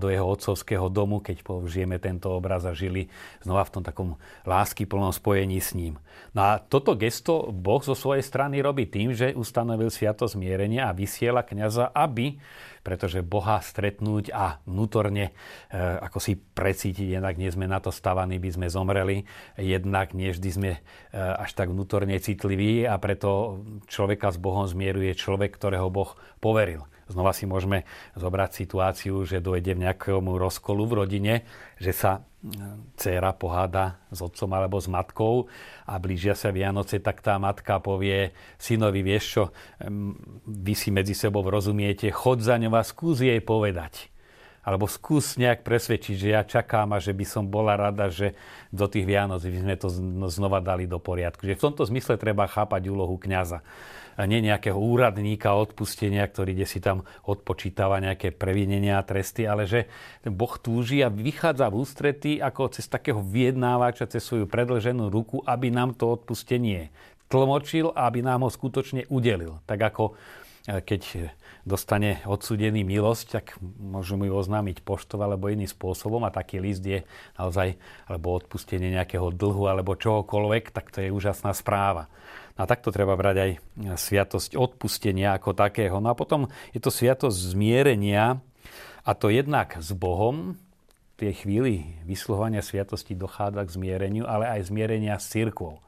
do 0.00 0.08
jeho 0.08 0.24
otcovského 0.24 0.86
domu, 0.88 1.20
keď 1.20 1.42
použijeme 1.42 1.98
tento 1.98 2.30
obraz 2.30 2.62
a 2.64 2.72
žili 2.72 3.10
znova 3.42 3.66
v 3.66 3.72
tom 3.74 3.82
takom 3.82 4.08
lásky 4.46 4.86
plnom 4.86 5.10
spojení 5.10 5.58
s 5.58 5.74
ním. 5.74 5.98
No 6.32 6.40
a 6.46 6.52
toto 6.62 6.94
gesto 6.94 7.50
Boh 7.50 7.82
zo 7.82 7.98
svojej 7.98 8.22
strany 8.22 8.53
robí 8.60 8.90
tým, 8.90 9.16
že 9.16 9.32
ustanovil 9.32 9.88
sviato 9.88 10.28
zmierenia 10.28 10.90
a 10.90 10.96
vysiela 10.96 11.42
kniaza, 11.42 11.90
aby 11.94 12.38
pretože 12.84 13.24
Boha 13.24 13.64
stretnúť 13.64 14.28
a 14.30 14.60
vnútorne 14.68 15.32
e, 15.32 15.80
ako 16.04 16.20
si 16.20 16.36
precítiť, 16.36 17.16
jednak 17.16 17.40
nie 17.40 17.48
sme 17.48 17.64
na 17.64 17.80
to 17.80 17.88
stavaní, 17.88 18.36
by 18.36 18.52
sme 18.52 18.66
zomreli, 18.68 19.24
jednak 19.56 20.12
nie 20.12 20.28
vždy 20.28 20.50
sme 20.52 20.70
e, 20.76 20.80
až 21.16 21.56
tak 21.56 21.72
vnútorne 21.72 22.20
citliví 22.20 22.84
a 22.84 23.00
preto 23.00 23.64
človeka 23.88 24.28
s 24.28 24.38
Bohom 24.38 24.68
zmieruje 24.68 25.16
človek, 25.16 25.56
ktorého 25.56 25.88
Boh 25.88 26.12
poveril 26.44 26.84
Znova 27.08 27.36
si 27.36 27.44
môžeme 27.44 27.84
zobrať 28.16 28.50
situáciu, 28.64 29.24
že 29.28 29.44
dojde 29.44 29.76
v 29.76 29.84
nejakému 29.88 30.36
rozkolu 30.40 30.88
v 30.88 30.96
rodine, 31.04 31.34
že 31.76 31.92
sa 31.92 32.24
dcéra 32.96 33.32
poháda 33.32 33.96
s 34.12 34.20
otcom 34.20 34.52
alebo 34.52 34.76
s 34.76 34.88
matkou 34.88 35.48
a 35.88 35.96
blížia 35.96 36.36
sa 36.36 36.52
Vianoce, 36.52 37.00
tak 37.00 37.24
tá 37.24 37.40
matka 37.40 37.80
povie 37.80 38.36
synovi, 38.60 39.00
vieš 39.00 39.24
čo, 39.24 39.42
vy 40.44 40.74
si 40.76 40.92
medzi 40.92 41.16
sebou 41.16 41.40
rozumiete, 41.40 42.12
chod 42.12 42.44
za 42.44 42.60
ňou 42.60 42.76
a 42.76 42.84
skús 42.84 43.24
jej 43.24 43.40
povedať 43.40 44.12
alebo 44.64 44.88
skús 44.88 45.36
nejak 45.36 45.60
presvedčiť, 45.60 46.16
že 46.16 46.28
ja 46.32 46.40
čakám 46.40 46.96
a 46.96 46.98
že 46.98 47.12
by 47.12 47.24
som 47.28 47.44
bola 47.44 47.76
rada, 47.76 48.08
že 48.08 48.32
do 48.72 48.88
tých 48.88 49.04
Vianoc 49.04 49.44
by 49.44 49.60
sme 49.60 49.76
to 49.76 49.92
znova 50.32 50.64
dali 50.64 50.88
do 50.88 50.96
poriadku. 50.96 51.44
Že 51.44 51.60
v 51.60 51.64
tomto 51.68 51.84
zmysle 51.84 52.16
treba 52.16 52.48
chápať 52.48 52.88
úlohu 52.88 53.20
kňaza. 53.20 53.60
Nie 54.14 54.38
nejakého 54.38 54.78
úradníka 54.78 55.58
odpustenia, 55.58 56.22
ktorý 56.22 56.54
ide 56.54 56.66
si 56.70 56.78
tam 56.78 57.02
odpočítava 57.26 57.98
nejaké 57.98 58.30
previnenia 58.30 59.02
a 59.02 59.06
tresty, 59.06 59.42
ale 59.42 59.66
že 59.66 59.90
Boh 60.22 60.54
túži 60.58 61.02
a 61.02 61.10
vychádza 61.10 61.66
v 61.66 61.78
ústrety 61.82 62.32
ako 62.38 62.70
cez 62.70 62.86
takého 62.86 63.18
vyjednávača, 63.18 64.06
cez 64.06 64.22
svoju 64.22 64.46
predlženú 64.46 65.10
ruku, 65.10 65.42
aby 65.42 65.74
nám 65.74 65.98
to 65.98 66.14
odpustenie 66.14 66.94
tlmočil 67.26 67.90
a 67.96 68.06
aby 68.06 68.22
nám 68.22 68.46
ho 68.46 68.50
skutočne 68.52 69.10
udelil. 69.10 69.58
Tak 69.66 69.78
ako 69.80 70.14
e, 70.70 70.78
keď 70.84 71.02
dostane 71.64 72.20
odsudený 72.28 72.84
milosť, 72.84 73.26
tak 73.32 73.46
môžu 73.60 74.20
mu 74.20 74.28
ju 74.28 74.36
oznámiť 74.36 74.84
poštov 74.84 75.24
alebo 75.24 75.48
iným 75.48 75.68
spôsobom 75.68 76.20
a 76.22 76.32
taký 76.32 76.60
list 76.60 76.84
je 76.84 77.02
naozaj, 77.40 77.80
alebo 78.04 78.36
odpustenie 78.36 78.92
nejakého 78.92 79.32
dlhu 79.32 79.64
alebo 79.66 79.96
čohokoľvek, 79.96 80.70
tak 80.70 80.92
to 80.92 81.00
je 81.00 81.08
úžasná 81.08 81.56
správa. 81.56 82.12
A 82.54 82.68
takto 82.70 82.94
treba 82.94 83.18
brať 83.18 83.36
aj 83.40 83.50
sviatosť 83.98 84.54
odpustenia 84.54 85.34
ako 85.34 85.56
takého. 85.56 85.98
No 85.98 86.12
a 86.12 86.14
potom 86.14 86.46
je 86.70 86.78
to 86.78 86.92
sviatosť 86.92 87.56
zmierenia 87.56 88.38
a 89.02 89.10
to 89.16 89.32
jednak 89.32 89.74
s 89.80 89.90
Bohom, 89.90 90.60
v 91.14 91.30
tej 91.30 91.46
chvíli 91.46 91.74
vysluhovania 92.02 92.58
sviatosti 92.58 93.14
dochádza 93.14 93.62
k 93.62 93.74
zmiereniu, 93.78 94.26
ale 94.26 94.50
aj 94.50 94.66
zmierenia 94.66 95.14
s 95.14 95.30
církvou. 95.30 95.78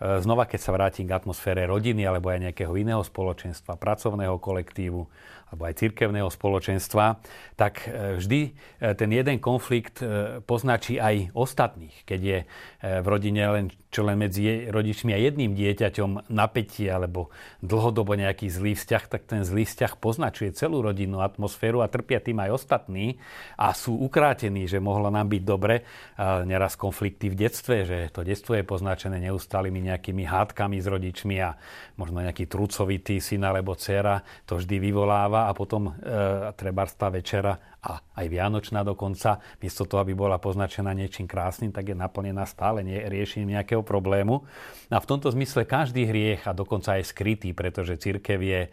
E, 0.00 0.20
znova, 0.22 0.44
keď 0.48 0.60
sa 0.60 0.74
vrátim 0.74 1.06
k 1.06 1.14
atmosfére 1.14 1.64
rodiny 1.68 2.02
alebo 2.04 2.30
aj 2.30 2.50
nejakého 2.50 2.74
iného 2.74 3.02
spoločenstva, 3.02 3.78
pracovného 3.78 4.36
kolektívu 4.42 5.06
alebo 5.52 5.68
aj 5.68 5.80
cirkevného 5.80 6.30
spoločenstva, 6.30 7.20
tak 7.58 7.88
e, 7.88 8.16
vždy 8.20 8.40
e, 8.48 8.50
ten 8.94 9.10
jeden 9.10 9.36
konflikt 9.42 10.00
poznačí 10.48 10.96
aj 11.00 11.32
ostatných. 11.34 12.06
Keď 12.06 12.20
je 12.20 12.38
v 12.84 13.06
rodine 13.06 13.42
len 13.48 13.66
čo 13.94 14.02
len 14.02 14.18
medzi 14.18 14.66
rodičmi 14.66 15.14
a 15.14 15.22
jedným 15.22 15.54
dieťaťom 15.54 16.26
napätie 16.34 16.90
alebo 16.90 17.30
dlhodobo 17.62 18.18
nejaký 18.18 18.50
zlý 18.50 18.74
vzťah, 18.74 19.04
tak 19.06 19.22
ten 19.30 19.46
zlý 19.46 19.62
vzťah 19.62 20.02
poznačuje 20.02 20.50
celú 20.50 20.82
rodinnú 20.82 21.22
atmosféru 21.22 21.78
a 21.78 21.86
trpia 21.86 22.18
tým 22.18 22.42
aj 22.42 22.58
ostatní 22.58 23.22
a 23.54 23.70
sú 23.70 23.94
ukrátení, 23.94 24.66
že 24.66 24.82
mohlo 24.82 25.14
nám 25.14 25.30
byť 25.30 25.42
dobre. 25.46 25.86
Neraz 26.18 26.74
konflikty 26.74 27.30
v 27.30 27.46
detstve, 27.46 27.86
že 27.86 27.98
to 28.10 28.26
detstvo 28.26 28.58
je 28.58 28.66
poznačené 28.66 29.22
neustálými 29.30 29.86
nejakými 29.86 30.26
hádkami 30.26 30.82
s 30.82 30.90
rodičmi 30.90 31.38
a 31.38 31.54
možno 31.94 32.18
nejaký 32.18 32.50
trucovitý 32.50 33.22
syn 33.22 33.46
alebo 33.46 33.78
dcera 33.78 34.26
to 34.42 34.58
vždy 34.58 34.90
vyvoláva 34.90 35.33
a 35.36 35.52
potom 35.52 35.90
e, 35.90 36.52
treba 36.54 36.86
tá 36.86 37.10
večera 37.10 37.58
a 37.82 38.13
aj 38.14 38.26
Vianočná 38.30 38.86
dokonca, 38.86 39.42
miesto 39.58 39.84
toho, 39.84 40.02
aby 40.06 40.14
bola 40.14 40.38
poznačená 40.38 40.94
niečím 40.94 41.26
krásnym, 41.26 41.74
tak 41.74 41.90
je 41.90 41.96
naplnená 41.98 42.46
stále 42.46 42.86
nie, 42.86 42.98
riešením 42.98 43.58
nejakého 43.58 43.82
problému. 43.82 44.46
A 44.90 44.98
v 45.02 45.08
tomto 45.10 45.34
zmysle 45.34 45.66
každý 45.66 46.06
hriech 46.06 46.46
a 46.46 46.54
dokonca 46.54 46.94
aj 46.94 47.10
skrytý, 47.10 47.50
pretože 47.50 47.98
církev 47.98 48.38
je 48.38 48.60
e, 48.66 48.68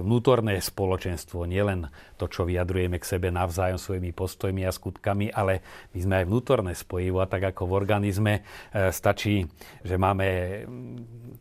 vnútorné 0.00 0.56
spoločenstvo, 0.58 1.44
nielen 1.44 1.92
to, 2.16 2.26
čo 2.26 2.48
vyjadrujeme 2.48 2.96
k 2.96 3.08
sebe 3.08 3.28
navzájom 3.28 3.76
svojimi 3.76 4.10
postojmi 4.16 4.64
a 4.64 4.72
skutkami, 4.72 5.28
ale 5.28 5.60
my 5.92 5.98
sme 6.00 6.14
aj 6.22 6.26
vnútorné 6.28 6.72
spojivo 6.72 7.20
a 7.20 7.28
tak 7.28 7.52
ako 7.52 7.68
v 7.68 7.72
organizme 7.76 8.32
e, 8.40 8.88
stačí, 8.88 9.44
že 9.84 10.00
máme 10.00 10.26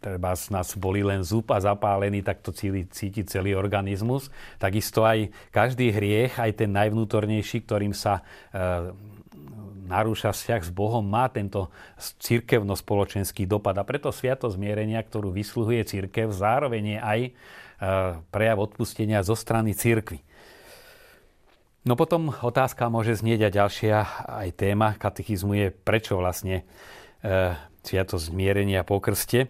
treba 0.02 0.34
z 0.34 0.50
nás 0.50 0.74
boli 0.74 1.06
len 1.06 1.22
zub 1.22 1.54
a 1.54 1.62
zapálený, 1.62 2.26
tak 2.26 2.42
to 2.42 2.50
cíti 2.90 3.22
celý 3.22 3.54
organizmus. 3.54 4.34
Takisto 4.58 5.06
aj 5.06 5.30
každý 5.54 5.94
hriech, 5.94 6.42
aj 6.42 6.58
ten 6.58 6.74
najvnútornejší, 7.22 7.58
ktorým 7.66 7.94
sa 7.94 8.22
e, 8.50 8.92
narúša 9.86 10.34
vzťah 10.34 10.62
s 10.66 10.72
Bohom, 10.74 11.06
má 11.06 11.30
tento 11.30 11.70
cirkevno-spoločenský 12.00 13.46
dopad. 13.46 13.78
A 13.78 13.86
preto 13.86 14.10
sviato 14.10 14.50
zmierenia, 14.50 15.02
ktorú 15.04 15.30
vysluhuje 15.30 15.86
církev, 15.86 16.34
zároveň 16.34 16.98
je 16.98 17.00
aj 17.00 17.20
e, 17.22 17.32
prejav 18.34 18.58
odpustenia 18.58 19.22
zo 19.22 19.38
strany 19.38 19.78
církvy. 19.78 20.24
No 21.82 21.98
potom 21.98 22.30
otázka 22.46 22.94
môže 22.94 23.18
znieť 23.18 23.50
a 23.50 23.56
ďalšia 23.66 23.96
aj 24.46 24.50
téma 24.54 24.94
katechizmu 25.02 25.58
je, 25.58 25.68
prečo 25.74 26.18
vlastne 26.18 26.62
e, 26.62 27.58
sviato 27.82 28.22
zmierenia 28.22 28.86
po 28.86 29.02
krste. 29.02 29.50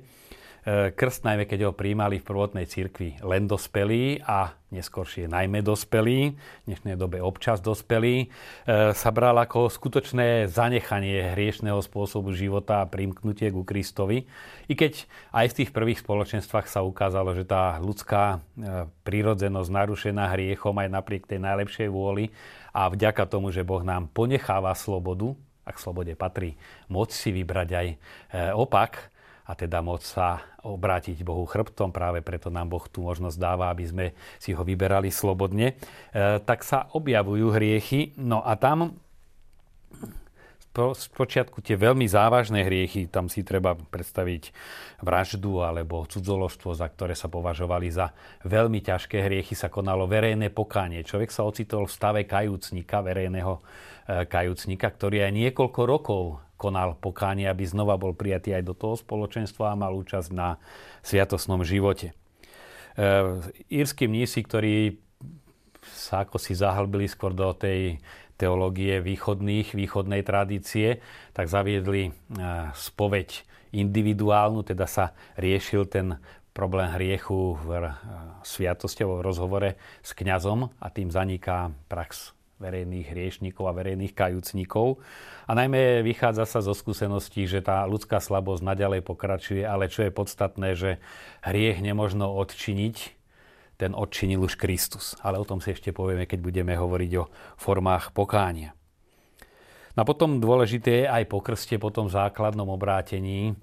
E, 0.61 0.93
krst 0.93 1.25
najmä, 1.25 1.49
keď 1.49 1.65
ho 1.65 1.71
príjmali 1.73 2.21
v 2.21 2.27
prvotnej 2.29 2.69
cirkvi 2.69 3.17
len 3.25 3.49
dospelí 3.49 4.21
a 4.21 4.53
neskôršie 4.69 5.25
najmä 5.25 5.65
dospelí, 5.65 6.37
v 6.37 6.65
dnešnej 6.69 7.01
dobe 7.01 7.17
občas 7.17 7.65
dospelí, 7.65 8.29
e, 8.29 8.93
sa 8.93 9.09
bral 9.09 9.41
ako 9.41 9.73
skutočné 9.73 10.45
zanechanie 10.45 11.33
hriešného 11.33 11.81
spôsobu 11.81 12.37
života 12.37 12.85
a 12.85 12.89
primknutie 12.89 13.49
ku 13.49 13.65
Kristovi. 13.65 14.29
I 14.69 14.77
keď 14.77 15.09
aj 15.33 15.45
v 15.49 15.57
tých 15.65 15.73
prvých 15.73 16.05
spoločenstvách 16.05 16.69
sa 16.69 16.85
ukázalo, 16.85 17.33
že 17.33 17.41
tá 17.41 17.81
ľudská 17.81 18.37
e, 18.37 18.85
prírodzenosť 19.01 19.69
narušená 19.73 20.29
hriechom 20.29 20.77
aj 20.77 20.93
napriek 20.93 21.25
tej 21.25 21.41
najlepšej 21.41 21.89
vôli 21.89 22.29
a 22.69 22.85
vďaka 22.85 23.25
tomu, 23.25 23.49
že 23.49 23.65
Boh 23.65 23.81
nám 23.81 24.13
ponecháva 24.13 24.77
slobodu, 24.77 25.33
ak 25.65 25.81
slobode 25.81 26.13
patrí 26.13 26.53
moc 26.85 27.09
si 27.09 27.33
vybrať 27.33 27.69
aj 27.73 27.87
opak, 28.57 29.13
a 29.51 29.53
teda 29.59 29.83
môcť 29.83 30.07
sa 30.07 30.39
obrátiť 30.63 31.27
Bohu 31.27 31.43
chrbtom, 31.43 31.91
práve 31.91 32.23
preto 32.23 32.47
nám 32.47 32.71
Boh 32.71 32.87
tú 32.87 33.03
možnosť 33.03 33.35
dáva, 33.35 33.67
aby 33.67 33.83
sme 33.83 34.05
si 34.39 34.55
ho 34.55 34.63
vyberali 34.63 35.11
slobodne, 35.11 35.75
e, 35.75 36.39
tak 36.39 36.63
sa 36.63 36.87
objavujú 36.95 37.51
hriechy. 37.51 38.15
No 38.15 38.39
a 38.39 38.55
tam 38.55 38.95
z 40.71 41.07
počiatku 41.11 41.59
tie 41.59 41.75
veľmi 41.75 42.07
závažné 42.07 42.63
hriechy, 42.63 43.11
tam 43.11 43.27
si 43.27 43.43
treba 43.43 43.75
predstaviť 43.75 44.55
vraždu 45.03 45.59
alebo 45.67 46.07
cudzoložstvo, 46.07 46.71
za 46.71 46.87
ktoré 46.87 47.11
sa 47.11 47.27
považovali 47.27 47.91
za 47.91 48.15
veľmi 48.47 48.79
ťažké 48.79 49.19
hriechy, 49.19 49.51
sa 49.51 49.67
konalo 49.67 50.07
verejné 50.07 50.47
pokánie. 50.47 51.03
Človek 51.03 51.27
sa 51.27 51.43
ocitol 51.43 51.91
v 51.91 51.95
stave 51.99 52.21
kajúcnika, 52.23 53.03
verejného 53.03 53.53
e, 53.59 53.61
kajúcnika, 54.31 54.87
ktorý 54.87 55.27
aj 55.27 55.31
niekoľko 55.35 55.81
rokov 55.83 56.23
konal 56.61 56.93
pokánie, 57.01 57.49
aby 57.49 57.65
znova 57.65 57.97
bol 57.97 58.13
prijatý 58.13 58.53
aj 58.53 58.63
do 58.69 58.77
toho 58.77 58.93
spoločenstva 58.93 59.73
a 59.73 59.79
mal 59.79 59.97
účasť 59.97 60.29
na 60.29 60.61
sviatosnom 61.01 61.65
živote. 61.65 62.13
E, 62.93 63.03
írsky 63.73 64.05
mnísi, 64.05 64.45
ktorí 64.45 65.01
sa 65.81 66.21
ako 66.21 66.37
si 66.37 66.53
zahlbili 66.53 67.09
skôr 67.09 67.33
do 67.33 67.49
tej 67.57 67.97
teológie 68.37 69.01
východných, 69.01 69.73
východnej 69.73 70.21
tradície, 70.21 71.01
tak 71.33 71.49
zaviedli 71.49 72.09
e, 72.09 72.11
spoveď 72.77 73.41
individuálnu, 73.73 74.61
teda 74.61 74.85
sa 74.85 75.17
riešil 75.41 75.89
ten 75.89 76.21
problém 76.53 76.93
hriechu 76.93 77.57
v 77.57 77.67
e, 77.81 77.93
sviatosti 78.45 79.01
v 79.01 79.25
rozhovore 79.25 79.81
s 80.05 80.13
kňazom 80.13 80.69
a 80.77 80.87
tým 80.93 81.09
zaniká 81.09 81.73
prax 81.89 82.37
verejných 82.61 83.09
hriešnikov 83.09 83.65
a 83.65 83.73
verejných 83.73 84.13
kajúcnikov. 84.13 85.01
A 85.49 85.57
najmä 85.57 86.05
vychádza 86.05 86.45
sa 86.45 86.61
zo 86.61 86.77
skúseností, 86.77 87.49
že 87.49 87.65
tá 87.65 87.81
ľudská 87.89 88.21
slabosť 88.21 88.61
naďalej 88.61 89.01
pokračuje, 89.01 89.65
ale 89.65 89.89
čo 89.89 90.05
je 90.05 90.13
podstatné, 90.13 90.77
že 90.77 91.01
hriech 91.41 91.81
nemožno 91.81 92.29
odčiniť, 92.29 93.17
ten 93.81 93.97
odčinil 93.97 94.45
už 94.45 94.61
Kristus. 94.61 95.17
Ale 95.25 95.41
o 95.41 95.47
tom 95.49 95.57
si 95.57 95.73
ešte 95.73 95.89
povieme, 95.89 96.29
keď 96.29 96.39
budeme 96.45 96.77
hovoriť 96.77 97.11
o 97.17 97.29
formách 97.57 98.13
pokánia. 98.13 98.77
No 99.97 100.05
a 100.05 100.07
potom 100.07 100.39
dôležité 100.39 101.03
je 101.03 101.09
aj 101.09 101.23
po 101.27 101.43
krste, 101.43 101.75
po 101.81 101.91
tom 101.91 102.07
základnom 102.07 102.69
obrátení, 102.69 103.51
e, 103.51 103.53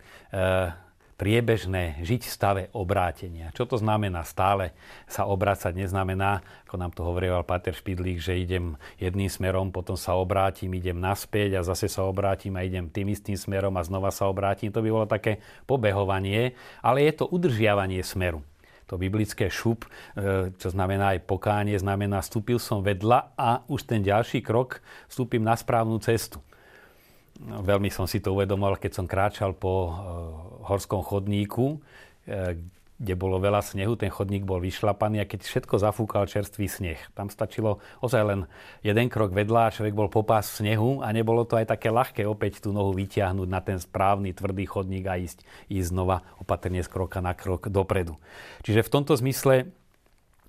priebežné 1.18 1.98
žiť 2.06 2.22
v 2.22 2.30
stave 2.30 2.62
obrátenia. 2.70 3.50
Čo 3.50 3.66
to 3.66 3.76
znamená? 3.76 4.22
Stále 4.22 4.70
sa 5.10 5.26
obrácať 5.26 5.74
neznamená, 5.74 6.46
ako 6.70 6.76
nám 6.78 6.94
to 6.94 7.02
hovoril 7.02 7.42
Pater 7.42 7.74
Špidlík, 7.74 8.22
že 8.22 8.38
idem 8.38 8.78
jedným 9.02 9.26
smerom, 9.26 9.74
potom 9.74 9.98
sa 9.98 10.14
obrátim, 10.14 10.70
idem 10.78 10.94
naspäť 10.94 11.58
a 11.58 11.66
zase 11.66 11.90
sa 11.90 12.06
obrátim 12.06 12.54
a 12.54 12.62
idem 12.62 12.86
tým 12.86 13.10
istým 13.10 13.34
smerom 13.34 13.74
a 13.74 13.82
znova 13.82 14.14
sa 14.14 14.30
obrátim. 14.30 14.70
To 14.70 14.78
by 14.78 14.88
bolo 14.94 15.10
také 15.10 15.42
pobehovanie, 15.66 16.54
ale 16.78 17.02
je 17.10 17.12
to 17.18 17.26
udržiavanie 17.26 17.98
smeru. 18.06 18.46
To 18.88 18.96
biblické 18.96 19.52
šup, 19.52 19.84
e, 19.84 20.54
čo 20.56 20.68
znamená 20.72 21.12
aj 21.18 21.28
pokánie, 21.28 21.76
znamená, 21.76 22.24
vstúpil 22.24 22.56
som 22.56 22.80
vedľa 22.80 23.36
a 23.36 23.60
už 23.68 23.84
ten 23.84 24.00
ďalší 24.00 24.40
krok 24.40 24.80
vstúpim 25.10 25.44
na 25.44 25.52
správnu 25.52 26.00
cestu. 26.00 26.40
No, 27.38 27.62
veľmi 27.62 27.86
som 27.92 28.10
si 28.10 28.18
to 28.18 28.34
uvedomoval, 28.34 28.82
keď 28.82 28.92
som 28.98 29.06
kráčal 29.06 29.54
po 29.54 29.72
uh, 29.86 29.92
horskom 30.66 31.06
chodníku, 31.06 31.78
uh, 31.78 32.58
kde 32.98 33.14
bolo 33.14 33.38
veľa 33.38 33.62
snehu, 33.62 33.94
ten 33.94 34.10
chodník 34.10 34.42
bol 34.42 34.58
vyšlapaný 34.58 35.22
a 35.22 35.30
keď 35.30 35.46
všetko 35.46 35.78
zafúkal 35.78 36.26
čerstvý 36.26 36.66
sneh. 36.66 36.98
Tam 37.14 37.30
stačilo 37.30 37.78
ozaj 38.02 38.22
len 38.26 38.40
jeden 38.82 39.06
krok 39.06 39.30
vedľa 39.30 39.70
a 39.70 39.74
človek 39.74 39.94
bol 39.94 40.10
popás 40.10 40.50
v 40.50 40.66
snehu 40.66 40.98
a 41.06 41.14
nebolo 41.14 41.46
to 41.46 41.54
aj 41.54 41.78
také 41.78 41.94
ľahké 41.94 42.26
opäť 42.26 42.58
tú 42.58 42.74
nohu 42.74 42.90
vyťahnuť 42.98 43.48
na 43.48 43.62
ten 43.62 43.78
správny 43.78 44.34
tvrdý 44.34 44.66
chodník 44.66 45.06
a 45.06 45.14
ísť, 45.14 45.46
ísť 45.70 45.94
znova 45.94 46.26
opatrne 46.42 46.82
z 46.82 46.90
kroka 46.90 47.22
na 47.22 47.38
krok 47.38 47.70
dopredu. 47.70 48.18
Čiže 48.66 48.82
v 48.82 48.90
tomto 48.90 49.14
zmysle 49.14 49.70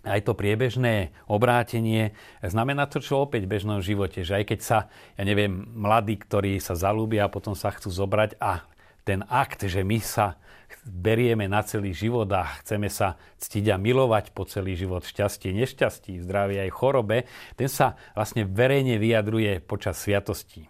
aj 0.10 0.26
to 0.26 0.34
priebežné 0.34 1.14
obrátenie 1.30 2.18
znamená 2.42 2.90
to, 2.90 2.98
čo 2.98 3.30
opäť 3.30 3.46
v 3.46 3.54
bežnom 3.56 3.80
živote, 3.80 4.26
že 4.26 4.42
aj 4.42 4.46
keď 4.50 4.60
sa, 4.60 4.78
ja 5.16 5.24
neviem, 5.24 5.70
mladí, 5.78 6.18
ktorí 6.18 6.58
sa 6.58 6.74
zalúbia 6.74 7.30
a 7.30 7.34
potom 7.34 7.54
sa 7.54 7.70
chcú 7.70 7.94
zobrať 7.94 8.42
a 8.42 8.66
ten 9.06 9.22
akt, 9.30 9.70
že 9.70 9.86
my 9.86 10.02
sa 10.02 10.42
berieme 10.86 11.46
na 11.46 11.62
celý 11.62 11.94
život 11.94 12.30
a 12.34 12.46
chceme 12.62 12.90
sa 12.90 13.18
ctiť 13.38 13.74
a 13.74 13.78
milovať 13.78 14.34
po 14.34 14.46
celý 14.50 14.74
život 14.74 15.06
šťastie, 15.06 15.54
nešťastí, 15.54 16.18
zdravie 16.26 16.66
aj 16.66 16.72
chorobe, 16.74 17.30
ten 17.54 17.70
sa 17.70 17.98
vlastne 18.18 18.46
verejne 18.46 18.98
vyjadruje 18.98 19.62
počas 19.62 20.02
sviatostí 20.02 20.70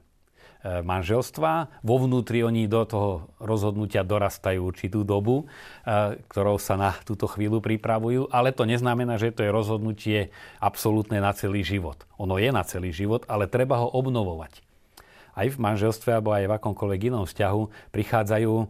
manželstva. 0.63 1.81
Vo 1.83 1.95
vnútri 2.03 2.43
oni 2.43 2.67
do 2.67 2.83
toho 2.83 3.11
rozhodnutia 3.39 4.03
dorastajú 4.03 4.59
určitú 4.59 5.07
dobu, 5.07 5.47
e, 5.87 6.19
ktorou 6.27 6.59
sa 6.59 6.75
na 6.75 6.91
túto 7.07 7.31
chvíľu 7.31 7.63
pripravujú, 7.63 8.27
ale 8.27 8.51
to 8.51 8.67
neznamená, 8.67 9.15
že 9.15 9.31
to 9.31 9.47
je 9.47 9.55
rozhodnutie 9.55 10.19
absolútne 10.59 11.23
na 11.23 11.31
celý 11.31 11.63
život. 11.63 12.03
Ono 12.19 12.35
je 12.35 12.51
na 12.51 12.67
celý 12.67 12.91
život, 12.91 13.23
ale 13.31 13.47
treba 13.47 13.79
ho 13.79 13.87
obnovovať 13.87 14.68
aj 15.39 15.55
v 15.55 15.61
manželstve 15.63 16.09
alebo 16.19 16.35
aj 16.35 16.51
v 16.51 16.55
akomkoľvek 16.59 17.01
inom 17.07 17.23
vzťahu 17.23 17.61
prichádzajú 17.95 18.53
e, 18.59 18.65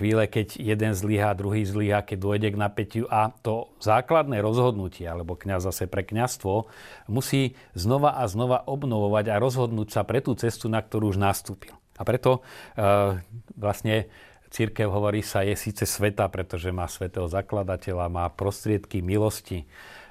chvíle, 0.00 0.24
keď 0.24 0.56
jeden 0.56 0.92
zlyhá, 0.96 1.36
druhý 1.36 1.68
zlyhá, 1.68 2.00
keď 2.00 2.18
dôjde 2.18 2.48
k 2.52 2.60
napätiu 2.60 3.04
a 3.12 3.28
to 3.44 3.68
základné 3.84 4.40
rozhodnutie, 4.40 5.04
alebo 5.04 5.36
kňaz 5.36 5.68
zase 5.68 5.84
pre 5.84 6.02
kňazstvo, 6.02 6.66
musí 7.12 7.52
znova 7.76 8.16
a 8.16 8.24
znova 8.24 8.64
obnovovať 8.64 9.28
a 9.28 9.36
rozhodnúť 9.36 9.88
sa 9.92 10.02
pre 10.08 10.24
tú 10.24 10.32
cestu, 10.34 10.72
na 10.72 10.80
ktorú 10.80 11.12
už 11.12 11.20
nastúpil. 11.20 11.76
A 11.94 12.02
preto 12.02 12.40
e, 12.74 13.20
vlastne 13.54 14.08
církev 14.54 14.86
hovorí 14.86 15.22
sa 15.22 15.42
je 15.42 15.58
síce 15.58 15.82
sveta, 15.82 16.30
pretože 16.30 16.70
má 16.70 16.86
svetého 16.86 17.26
zakladateľa, 17.26 18.06
má 18.06 18.26
prostriedky 18.30 19.02
milosti, 19.02 19.66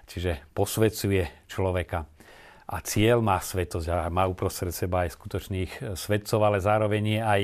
čiže 0.07 0.43
posvecuje 0.51 1.31
človeka 1.47 2.07
a 2.63 2.79
cieľ 2.79 3.19
má 3.19 3.39
svetosť 3.43 3.87
a 3.91 4.07
má 4.07 4.23
uprostred 4.23 4.71
seba 4.71 5.03
aj 5.03 5.19
skutočných 5.19 5.71
e, 5.71 5.79
svetcov, 5.99 6.39
ale 6.39 6.63
zároveň 6.63 7.03
je 7.03 7.19
aj 7.19 7.41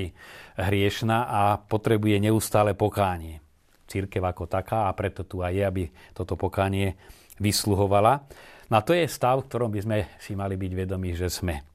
hriešna 0.72 1.18
a 1.28 1.42
potrebuje 1.60 2.24
neustále 2.24 2.72
pokánie. 2.72 3.44
Církev 3.90 4.24
ako 4.24 4.48
taká 4.48 4.88
a 4.88 4.96
preto 4.96 5.28
tu 5.28 5.44
aj 5.44 5.52
je, 5.52 5.64
aby 5.66 5.84
toto 6.16 6.40
pokánie 6.40 6.96
vysluhovala. 7.42 8.24
No 8.70 8.80
to 8.86 8.94
je 8.94 9.10
stav, 9.10 9.42
v 9.42 9.48
ktorom 9.50 9.72
by 9.74 9.80
sme 9.82 9.98
si 10.22 10.38
mali 10.38 10.56
byť 10.56 10.72
vedomí, 10.78 11.12
že 11.18 11.28
sme. 11.28 11.66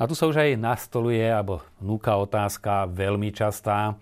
A 0.00 0.08
tu 0.08 0.16
sa 0.16 0.26
už 0.26 0.40
aj 0.40 0.58
nastoluje, 0.58 1.22
alebo 1.22 1.62
núka 1.78 2.16
otázka 2.16 2.90
veľmi 2.90 3.30
častá, 3.30 3.94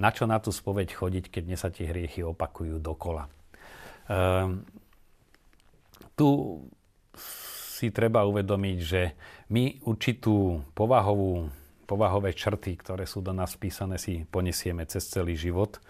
na 0.00 0.08
čo 0.08 0.24
na 0.24 0.40
tú 0.40 0.48
spoveď 0.48 0.96
chodiť, 0.96 1.24
keď 1.28 1.42
dnes 1.44 1.60
sa 1.60 1.68
tie 1.68 1.86
hriechy 1.86 2.24
opakujú 2.24 2.80
dokola. 2.80 3.28
Ehm, 4.08 4.64
tu 6.16 6.58
si 7.82 7.90
treba 7.90 8.22
uvedomiť, 8.22 8.78
že 8.78 9.02
my 9.50 9.82
určitú 9.82 10.62
povahovú, 10.70 11.50
povahové 11.82 12.30
črty, 12.30 12.78
ktoré 12.78 13.10
sú 13.10 13.18
do 13.18 13.34
nás 13.34 13.58
písané, 13.58 13.98
si 13.98 14.22
ponesieme 14.30 14.86
cez 14.86 15.02
celý 15.10 15.34
život. 15.34 15.82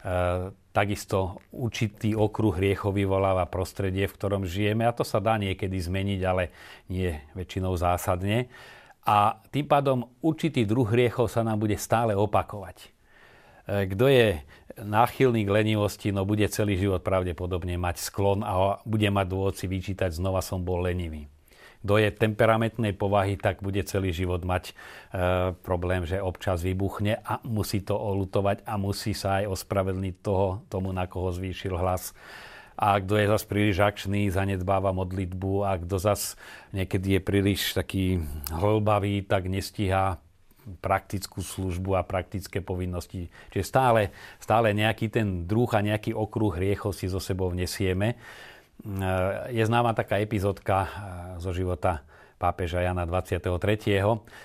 E, 0.00 0.48
takisto 0.72 1.44
určitý 1.52 2.16
okruh 2.16 2.56
hriechov 2.56 2.96
vyvoláva 2.96 3.44
prostredie, 3.44 4.08
v 4.08 4.16
ktorom 4.16 4.48
žijeme 4.48 4.88
a 4.88 4.96
to 4.96 5.04
sa 5.04 5.20
dá 5.20 5.36
niekedy 5.36 5.76
zmeniť, 5.76 6.20
ale 6.24 6.48
nie 6.88 7.12
väčšinou 7.36 7.76
zásadne. 7.76 8.48
A 9.04 9.36
tým 9.52 9.68
pádom 9.68 10.08
určitý 10.24 10.64
druh 10.64 10.88
hriechov 10.88 11.28
sa 11.28 11.44
nám 11.44 11.60
bude 11.60 11.76
stále 11.76 12.16
opakovať. 12.16 12.88
E, 13.68 13.84
kto 13.92 14.08
je 14.08 14.40
náchylný 14.80 15.44
k 15.44 15.54
lenivosti, 15.60 16.08
no 16.08 16.24
bude 16.24 16.48
celý 16.48 16.80
život 16.80 17.04
pravdepodobne 17.04 17.76
mať 17.76 18.00
sklon 18.00 18.40
a 18.40 18.80
bude 18.88 19.12
mať 19.12 19.26
dôvod 19.28 19.60
si 19.60 19.68
vyčítať, 19.68 20.08
znova 20.08 20.40
som 20.40 20.64
bol 20.64 20.80
lenivý 20.80 21.28
kto 21.84 22.00
je 22.00 22.08
temperamentnej 22.16 22.96
povahy, 22.96 23.36
tak 23.36 23.60
bude 23.60 23.84
celý 23.84 24.08
život 24.16 24.40
mať 24.40 24.72
e, 24.72 24.74
problém, 25.60 26.08
že 26.08 26.16
občas 26.16 26.64
vybuchne 26.64 27.20
a 27.20 27.44
musí 27.44 27.84
to 27.84 27.92
olutovať 27.92 28.64
a 28.64 28.80
musí 28.80 29.12
sa 29.12 29.44
aj 29.44 29.52
ospravedlniť 29.52 30.14
toho, 30.24 30.64
tomu, 30.72 30.96
na 30.96 31.04
koho 31.04 31.28
zvýšil 31.28 31.76
hlas. 31.76 32.16
A 32.74 32.98
kto 32.98 33.20
je 33.20 33.30
zase 33.30 33.46
príliš 33.46 33.78
akčný, 33.84 34.32
zanedbáva 34.32 34.96
modlitbu 34.96 35.52
a 35.62 35.76
kto 35.78 36.00
zase 36.00 36.40
niekedy 36.72 37.16
je 37.16 37.20
príliš 37.20 37.76
taký 37.76 38.18
hlbavý, 38.50 39.22
tak 39.22 39.46
nestíha 39.46 40.18
praktickú 40.80 41.44
službu 41.44 42.00
a 42.00 42.08
praktické 42.08 42.64
povinnosti. 42.64 43.28
Čiže 43.52 43.64
stále, 43.68 44.02
stále 44.40 44.72
nejaký 44.72 45.12
ten 45.12 45.44
druh 45.44 45.68
a 45.76 45.84
nejaký 45.84 46.16
okruh 46.16 46.56
hriechov 46.56 46.96
si 46.96 47.06
zo 47.12 47.20
sebou 47.20 47.52
vnesieme 47.52 48.16
je 49.48 49.64
známa 49.64 49.96
taká 49.96 50.20
epizódka 50.20 50.76
eh, 50.84 50.90
zo 51.40 51.54
života 51.56 52.04
pápeža 52.34 52.84
Jana 52.84 53.08
23., 53.08 53.40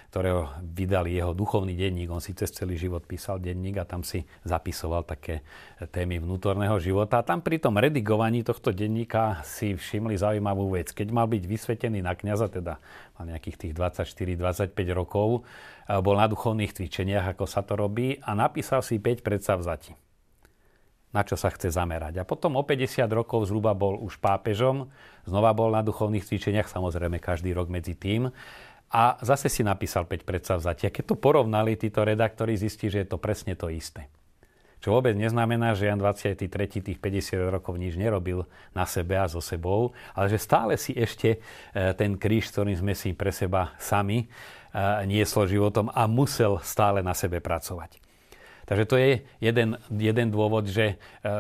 ktorého 0.08 0.48
vydali 0.64 1.20
jeho 1.20 1.36
duchovný 1.36 1.76
denník. 1.76 2.08
On 2.08 2.24
si 2.24 2.32
cez 2.32 2.48
celý 2.54 2.80
život 2.80 3.04
písal 3.04 3.44
denník 3.44 3.76
a 3.82 3.84
tam 3.84 4.08
si 4.08 4.24
zapisoval 4.48 5.04
také 5.04 5.44
témy 5.92 6.24
vnútorného 6.24 6.80
života. 6.80 7.20
A 7.20 7.28
tam 7.28 7.44
pri 7.44 7.60
tom 7.60 7.76
redigovaní 7.76 8.46
tohto 8.46 8.72
denníka 8.72 9.44
si 9.44 9.76
všimli 9.76 10.16
zaujímavú 10.16 10.80
vec. 10.80 10.96
Keď 10.96 11.12
mal 11.12 11.28
byť 11.28 11.44
vysvetený 11.44 12.00
na 12.00 12.16
kňaza, 12.16 12.48
teda 12.48 12.80
mal 13.20 13.26
nejakých 13.28 13.68
tých 13.68 13.74
24-25 13.76 14.72
rokov, 14.96 15.44
eh, 15.44 16.00
bol 16.00 16.16
na 16.16 16.30
duchovných 16.32 16.72
cvičeniach, 16.72 17.36
ako 17.36 17.44
sa 17.50 17.68
to 17.68 17.76
robí, 17.76 18.16
a 18.24 18.32
napísal 18.32 18.80
si 18.80 19.02
5 19.02 19.26
predsavzatí 19.26 20.09
na 21.10 21.26
čo 21.26 21.34
sa 21.34 21.50
chce 21.50 21.74
zamerať. 21.74 22.22
A 22.22 22.28
potom 22.28 22.54
o 22.58 22.64
50 22.64 23.10
rokov 23.10 23.50
zhruba 23.50 23.74
bol 23.74 23.98
už 23.98 24.22
pápežom, 24.22 24.90
znova 25.26 25.54
bol 25.58 25.74
na 25.74 25.82
duchovných 25.82 26.26
cvičeniach, 26.26 26.70
samozrejme 26.70 27.18
každý 27.18 27.50
rok 27.54 27.70
medzi 27.70 27.98
tým. 27.98 28.30
A 28.90 29.22
zase 29.22 29.54
si 29.54 29.62
napísal 29.62 30.10
5 30.10 30.26
predsavzatia. 30.26 30.90
Keď 30.90 31.14
to 31.14 31.16
porovnali 31.18 31.78
títo 31.78 32.02
redaktori, 32.02 32.58
zistí, 32.58 32.90
že 32.90 33.06
je 33.06 33.10
to 33.10 33.22
presne 33.22 33.54
to 33.54 33.70
isté. 33.70 34.10
Čo 34.80 34.96
vôbec 34.96 35.12
neznamená, 35.12 35.76
že 35.76 35.92
Jan 35.92 36.00
23. 36.00 36.48
tých 36.80 36.98
50 37.04 37.52
rokov 37.52 37.76
nič 37.76 38.00
nerobil 38.00 38.48
na 38.72 38.88
sebe 38.88 39.20
a 39.20 39.28
so 39.28 39.44
sebou, 39.44 39.92
ale 40.16 40.32
že 40.32 40.40
stále 40.40 40.80
si 40.80 40.96
ešte 40.96 41.36
e, 41.36 41.40
ten 42.00 42.16
kríž, 42.16 42.48
ktorým 42.48 42.80
sme 42.80 42.94
si 42.96 43.12
pre 43.12 43.36
seba 43.36 43.76
sami 43.76 44.24
e, 44.24 44.26
nieslo 45.04 45.44
životom 45.44 45.92
a 45.92 46.08
musel 46.08 46.64
stále 46.64 47.04
na 47.04 47.12
sebe 47.12 47.44
pracovať. 47.44 48.09
Takže 48.70 48.86
to 48.86 48.96
je 49.02 49.26
jeden, 49.42 49.82
jeden 49.90 50.28
dôvod, 50.30 50.70
že 50.70 50.94
e, 50.94 50.96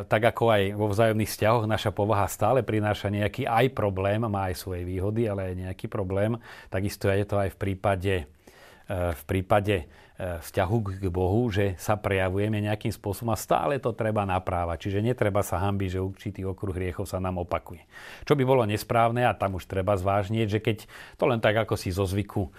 tak 0.09 0.33
ako 0.33 0.49
aj 0.49 0.63
vo 0.73 0.89
vzájomných 0.89 1.29
vzťahoch 1.29 1.69
naša 1.69 1.93
povaha 1.93 2.25
stále 2.25 2.65
prináša 2.65 3.13
nejaký 3.13 3.45
aj 3.45 3.69
problém, 3.77 4.25
má 4.25 4.49
aj 4.49 4.57
svoje 4.57 4.81
výhody, 4.81 5.29
ale 5.29 5.53
aj 5.53 5.69
nejaký 5.69 5.85
problém, 5.93 6.41
takisto 6.73 7.05
je 7.05 7.25
to 7.29 7.37
aj 7.37 7.53
v 7.53 7.57
prípade, 7.61 8.15
e, 8.25 8.95
v 9.13 9.23
prípade 9.29 9.85
vzťahu 10.19 10.99
k 10.99 11.07
Bohu, 11.07 11.47
že 11.47 11.79
sa 11.79 11.95
prejavujeme 11.95 12.59
nejakým 12.59 12.91
spôsobom 12.91 13.31
a 13.31 13.39
stále 13.39 13.79
to 13.79 13.95
treba 13.95 14.27
naprávať. 14.27 14.87
Čiže 14.87 14.99
netreba 14.99 15.39
sa 15.39 15.63
hambiť, 15.63 15.89
že 15.95 16.03
určitý 16.03 16.41
okruh 16.43 16.75
hriechov 16.75 17.07
sa 17.07 17.23
nám 17.23 17.39
opakuje. 17.39 17.87
Čo 18.27 18.35
by 18.35 18.43
bolo 18.43 18.67
nesprávne, 18.67 19.23
a 19.23 19.31
tam 19.31 19.55
už 19.55 19.71
treba 19.71 19.95
zvážnieť, 19.95 20.47
že 20.51 20.59
keď 20.59 20.77
to 21.15 21.23
len 21.23 21.39
tak 21.39 21.55
ako 21.63 21.79
si 21.79 21.95
zo 21.95 22.03
zvyku 22.03 22.43
um, 22.43 22.51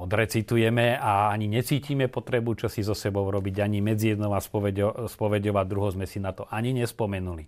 odrecitujeme 0.00 0.96
a 0.96 1.28
ani 1.28 1.44
necítime 1.44 2.08
potrebu, 2.08 2.56
čo 2.56 2.72
si 2.72 2.80
so 2.80 2.96
sebou 2.96 3.28
robiť, 3.28 3.60
ani 3.60 3.84
medzi 3.84 4.16
jednou 4.16 4.32
a 4.32 4.40
spovedovať 5.06 5.66
druhou 5.68 5.92
sme 5.92 6.08
si 6.08 6.24
na 6.24 6.32
to 6.32 6.48
ani 6.48 6.72
nespomenuli 6.72 7.44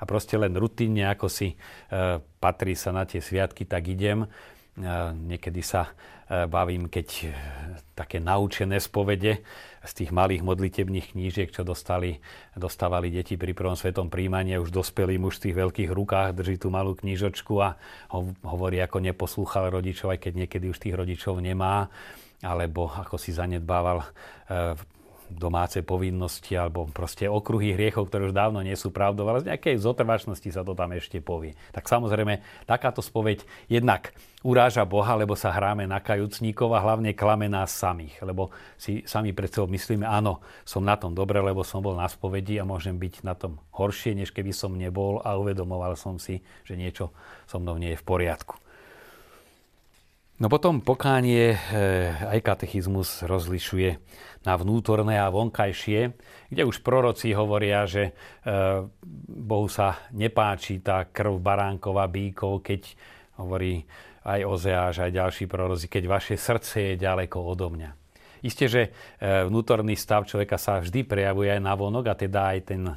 a 0.00 0.08
proste 0.08 0.40
len 0.40 0.56
rutinne, 0.56 1.12
ako 1.12 1.28
si 1.28 1.52
e, 1.52 1.56
patrí 2.40 2.72
sa 2.72 2.88
na 2.88 3.04
tie 3.04 3.20
sviatky, 3.20 3.68
tak 3.68 3.84
idem. 3.92 4.24
Niekedy 4.78 5.62
sa 5.64 5.90
E, 6.30 6.46
bavím, 6.46 6.86
keď 6.86 7.08
e, 7.26 7.28
také 7.98 8.22
naučené 8.22 8.78
spovede 8.78 9.42
z 9.82 9.92
tých 9.98 10.14
malých 10.14 10.46
modlitebných 10.46 11.10
knížiek, 11.18 11.50
čo 11.50 11.66
dostali, 11.66 12.22
dostávali 12.54 13.10
deti 13.10 13.34
pri 13.34 13.50
prvom 13.50 13.74
svetom 13.74 14.06
príjmaní, 14.06 14.54
už 14.62 14.70
dospelý 14.70 15.18
muž 15.18 15.42
v 15.42 15.50
tých 15.50 15.58
veľkých 15.58 15.90
rukách 15.90 16.38
drží 16.38 16.62
tú 16.62 16.70
malú 16.70 16.94
knížočku 16.94 17.58
a 17.58 17.74
hovorí, 18.46 18.78
ako 18.78 19.02
neposlúchal 19.02 19.74
rodičov, 19.74 20.14
aj 20.14 20.30
keď 20.30 20.46
niekedy 20.46 20.70
už 20.70 20.78
tých 20.78 20.94
rodičov 20.94 21.42
nemá, 21.42 21.90
alebo 22.46 22.86
ako 22.94 23.18
si 23.18 23.34
zanedbával 23.34 24.06
e, 24.06 24.08
domáce 25.30 25.80
povinnosti 25.86 26.58
alebo 26.58 26.90
proste 26.90 27.30
okruhy 27.30 27.72
hriechov, 27.78 28.10
ktoré 28.10 28.28
už 28.28 28.34
dávno 28.34 28.60
nie 28.60 28.74
sú 28.74 28.90
pravdou, 28.90 29.26
ale 29.30 29.40
z 29.40 29.54
nejakej 29.54 29.80
zotrvačnosti 29.80 30.50
sa 30.50 30.66
to 30.66 30.74
tam 30.74 30.90
ešte 30.92 31.22
povie. 31.22 31.54
Tak 31.70 31.86
samozrejme, 31.86 32.42
takáto 32.66 33.00
spoveď 33.00 33.46
jednak 33.70 34.12
uráža 34.42 34.82
Boha, 34.88 35.14
lebo 35.14 35.36
sa 35.36 35.52
hráme 35.52 35.84
na 35.84 36.00
kajúcníkov 36.00 36.72
a 36.74 36.82
hlavne 36.82 37.12
klame 37.12 37.46
nás 37.46 37.70
samých, 37.70 38.18
lebo 38.24 38.50
si 38.80 39.04
sami 39.04 39.30
pred 39.36 39.52
sebou 39.52 39.68
myslíme, 39.70 40.08
áno, 40.08 40.40
som 40.64 40.80
na 40.80 40.96
tom 40.96 41.12
dobre, 41.12 41.38
lebo 41.38 41.60
som 41.62 41.84
bol 41.84 41.94
na 41.94 42.08
spovedi 42.08 42.56
a 42.56 42.68
môžem 42.68 42.96
byť 42.96 43.14
na 43.22 43.36
tom 43.36 43.60
horšie, 43.76 44.16
než 44.16 44.32
keby 44.32 44.50
som 44.50 44.72
nebol 44.72 45.20
a 45.20 45.36
uvedomoval 45.36 45.94
som 45.94 46.16
si, 46.16 46.40
že 46.64 46.74
niečo 46.74 47.12
so 47.44 47.60
mnou 47.60 47.76
nie 47.76 47.92
je 47.94 48.00
v 48.00 48.06
poriadku. 48.08 48.56
No 50.40 50.48
potom 50.48 50.80
pokánie, 50.80 51.52
eh, 51.52 52.16
aj 52.16 52.40
katechizmus 52.40 53.28
rozlišuje 53.28 54.00
na 54.48 54.56
vnútorné 54.56 55.20
a 55.20 55.28
vonkajšie, 55.28 56.16
kde 56.48 56.62
už 56.64 56.80
proroci 56.80 57.36
hovoria, 57.36 57.84
že 57.84 58.08
eh, 58.08 58.80
Bohu 59.28 59.68
sa 59.68 60.08
nepáči 60.16 60.80
tá 60.80 61.04
krv 61.12 61.36
baránkova 61.44 62.08
bíkov, 62.08 62.64
keď 62.64 62.88
hovorí 63.36 63.84
aj 64.24 64.40
Ozeáš, 64.48 65.04
aj 65.04 65.12
ďalší 65.12 65.44
proroci, 65.44 65.92
keď 65.92 66.08
vaše 66.08 66.40
srdce 66.40 66.96
je 66.96 67.04
ďaleko 67.04 67.36
odo 67.44 67.68
mňa. 67.76 67.92
Isté, 68.40 68.64
že 68.64 68.82
eh, 69.20 69.44
vnútorný 69.44 69.92
stav 69.92 70.24
človeka 70.24 70.56
sa 70.56 70.80
vždy 70.80 71.04
prejavuje 71.04 71.52
aj 71.52 71.60
na 71.60 71.76
vonok 71.76 72.08
a 72.08 72.16
teda 72.16 72.56
aj 72.56 72.58
ten, 72.64 72.88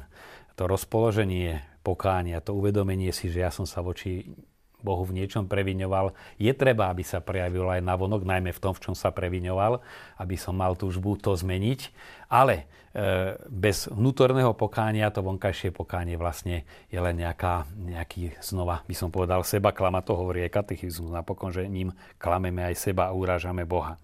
to 0.56 0.64
rozpoloženie 0.64 1.60
pokánia, 1.84 2.40
to 2.40 2.56
uvedomenie 2.56 3.12
si, 3.12 3.28
že 3.28 3.44
ja 3.44 3.52
som 3.52 3.68
sa 3.68 3.84
voči 3.84 4.32
Bohu 4.84 5.02
v 5.08 5.24
niečom 5.24 5.48
previňoval, 5.48 6.12
je 6.36 6.52
treba, 6.52 6.92
aby 6.92 7.00
sa 7.00 7.24
prejavil 7.24 7.64
aj 7.72 7.80
na 7.80 7.96
vonok, 7.96 8.28
najmä 8.28 8.52
v 8.52 8.60
tom, 8.60 8.76
v 8.76 8.84
čom 8.84 8.94
sa 8.94 9.08
previňoval, 9.08 9.80
aby 10.20 10.36
som 10.36 10.52
mal 10.52 10.76
túžbu 10.76 11.16
to 11.16 11.32
zmeniť. 11.32 11.80
Ale 12.28 12.68
e, 12.92 13.40
bez 13.48 13.88
vnútorného 13.88 14.52
pokánia 14.52 15.08
to 15.08 15.24
vonkajšie 15.24 15.72
pokánie 15.72 16.20
vlastne 16.20 16.68
je 16.92 17.00
len 17.00 17.16
nejaká, 17.16 17.64
nejaký, 17.72 18.36
znova 18.44 18.84
by 18.84 18.94
som 18.94 19.08
povedal, 19.08 19.40
seba 19.40 19.72
klama, 19.72 20.04
to 20.04 20.12
hovorí 20.12 20.44
aj 20.44 20.60
katechizmus 20.60 21.08
napokon, 21.08 21.48
že 21.48 21.64
ním 21.64 21.96
klameme 22.20 22.60
aj 22.68 22.76
seba 22.76 23.08
a 23.08 23.16
urážame 23.16 23.64
Boha. 23.64 23.96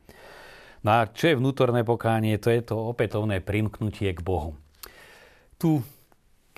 No 0.81 0.97
a 0.97 1.01
čo 1.13 1.29
je 1.29 1.37
vnútorné 1.37 1.85
pokánie? 1.85 2.41
To 2.41 2.49
je 2.49 2.65
to 2.65 2.73
opätovné 2.73 3.45
primknutie 3.45 4.17
k 4.17 4.21
Bohu. 4.25 4.57
Tu 5.61 5.85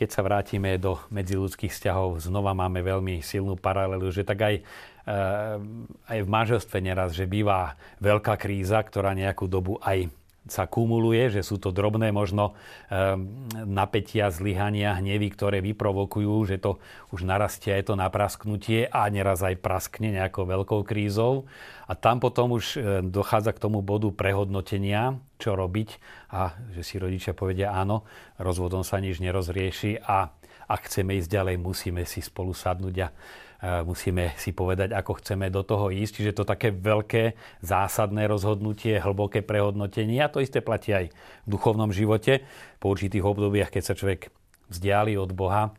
keď 0.03 0.11
sa 0.11 0.27
vrátime 0.27 0.83
do 0.83 0.99
medziludských 1.15 1.71
vzťahov, 1.71 2.27
znova 2.27 2.51
máme 2.59 2.83
veľmi 2.83 3.23
silnú 3.23 3.55
paralelu, 3.55 4.11
že 4.11 4.27
tak 4.27 4.43
aj, 4.43 4.55
eh, 4.59 5.57
aj 6.11 6.19
v 6.19 6.29
manželstve 6.29 6.83
neraz, 6.83 7.15
že 7.15 7.31
býva 7.31 7.79
veľká 8.03 8.35
kríza, 8.35 8.83
ktorá 8.83 9.15
nejakú 9.15 9.47
dobu 9.47 9.79
aj 9.79 10.11
sa 10.50 10.66
kumuluje, 10.66 11.38
že 11.38 11.42
sú 11.46 11.62
to 11.62 11.70
drobné 11.70 12.11
možno 12.11 12.59
ehm, 12.90 13.46
napätia, 13.62 14.26
zlyhania, 14.26 14.98
hnevy, 14.98 15.31
ktoré 15.31 15.62
vyprovokujú, 15.62 16.35
že 16.50 16.59
to 16.59 16.83
už 17.14 17.22
narastie 17.22 17.70
aj 17.70 17.87
to 17.87 17.94
naprasknutie 17.94 18.90
a 18.90 19.07
neraz 19.07 19.46
aj 19.46 19.62
praskne 19.62 20.11
nejakou 20.11 20.42
veľkou 20.42 20.83
krízou. 20.83 21.46
A 21.87 21.94
tam 21.94 22.18
potom 22.18 22.59
už 22.59 22.64
e, 22.74 22.78
dochádza 23.07 23.55
k 23.55 23.62
tomu 23.62 23.87
bodu 23.87 24.11
prehodnotenia, 24.11 25.22
čo 25.38 25.55
robiť 25.55 26.02
a 26.35 26.59
že 26.74 26.83
si 26.83 26.98
rodičia 26.98 27.38
povedia 27.38 27.70
áno, 27.70 28.02
rozvodom 28.42 28.83
sa 28.83 28.98
nič 28.98 29.22
nerozrieši 29.22 30.02
a 30.02 30.35
ak 30.66 30.88
chceme 30.88 31.18
ísť 31.20 31.28
ďalej, 31.28 31.57
musíme 31.61 32.02
si 32.09 32.24
spolu 32.24 32.57
sadnúť 32.57 32.96
a 33.05 33.09
musíme 33.62 34.35
si 34.35 34.51
povedať, 34.51 34.90
ako 34.90 35.22
chceme 35.22 35.46
do 35.46 35.62
toho 35.62 35.94
ísť. 35.94 36.12
Čiže 36.18 36.42
to 36.42 36.44
také 36.44 36.75
veľké, 36.75 37.38
zásadné 37.62 38.27
rozhodnutie, 38.27 38.98
hlboké 38.98 39.46
prehodnotenie. 39.46 40.18
A 40.18 40.33
to 40.33 40.42
isté 40.42 40.59
platí 40.59 40.90
aj 40.90 41.14
v 41.14 41.48
duchovnom 41.48 41.94
živote. 41.94 42.42
Po 42.83 42.90
určitých 42.90 43.22
obdobiach, 43.22 43.70
keď 43.70 43.83
sa 43.87 43.94
človek 43.94 44.35
vzdiali 44.66 45.14
od 45.14 45.31
Boha, 45.31 45.70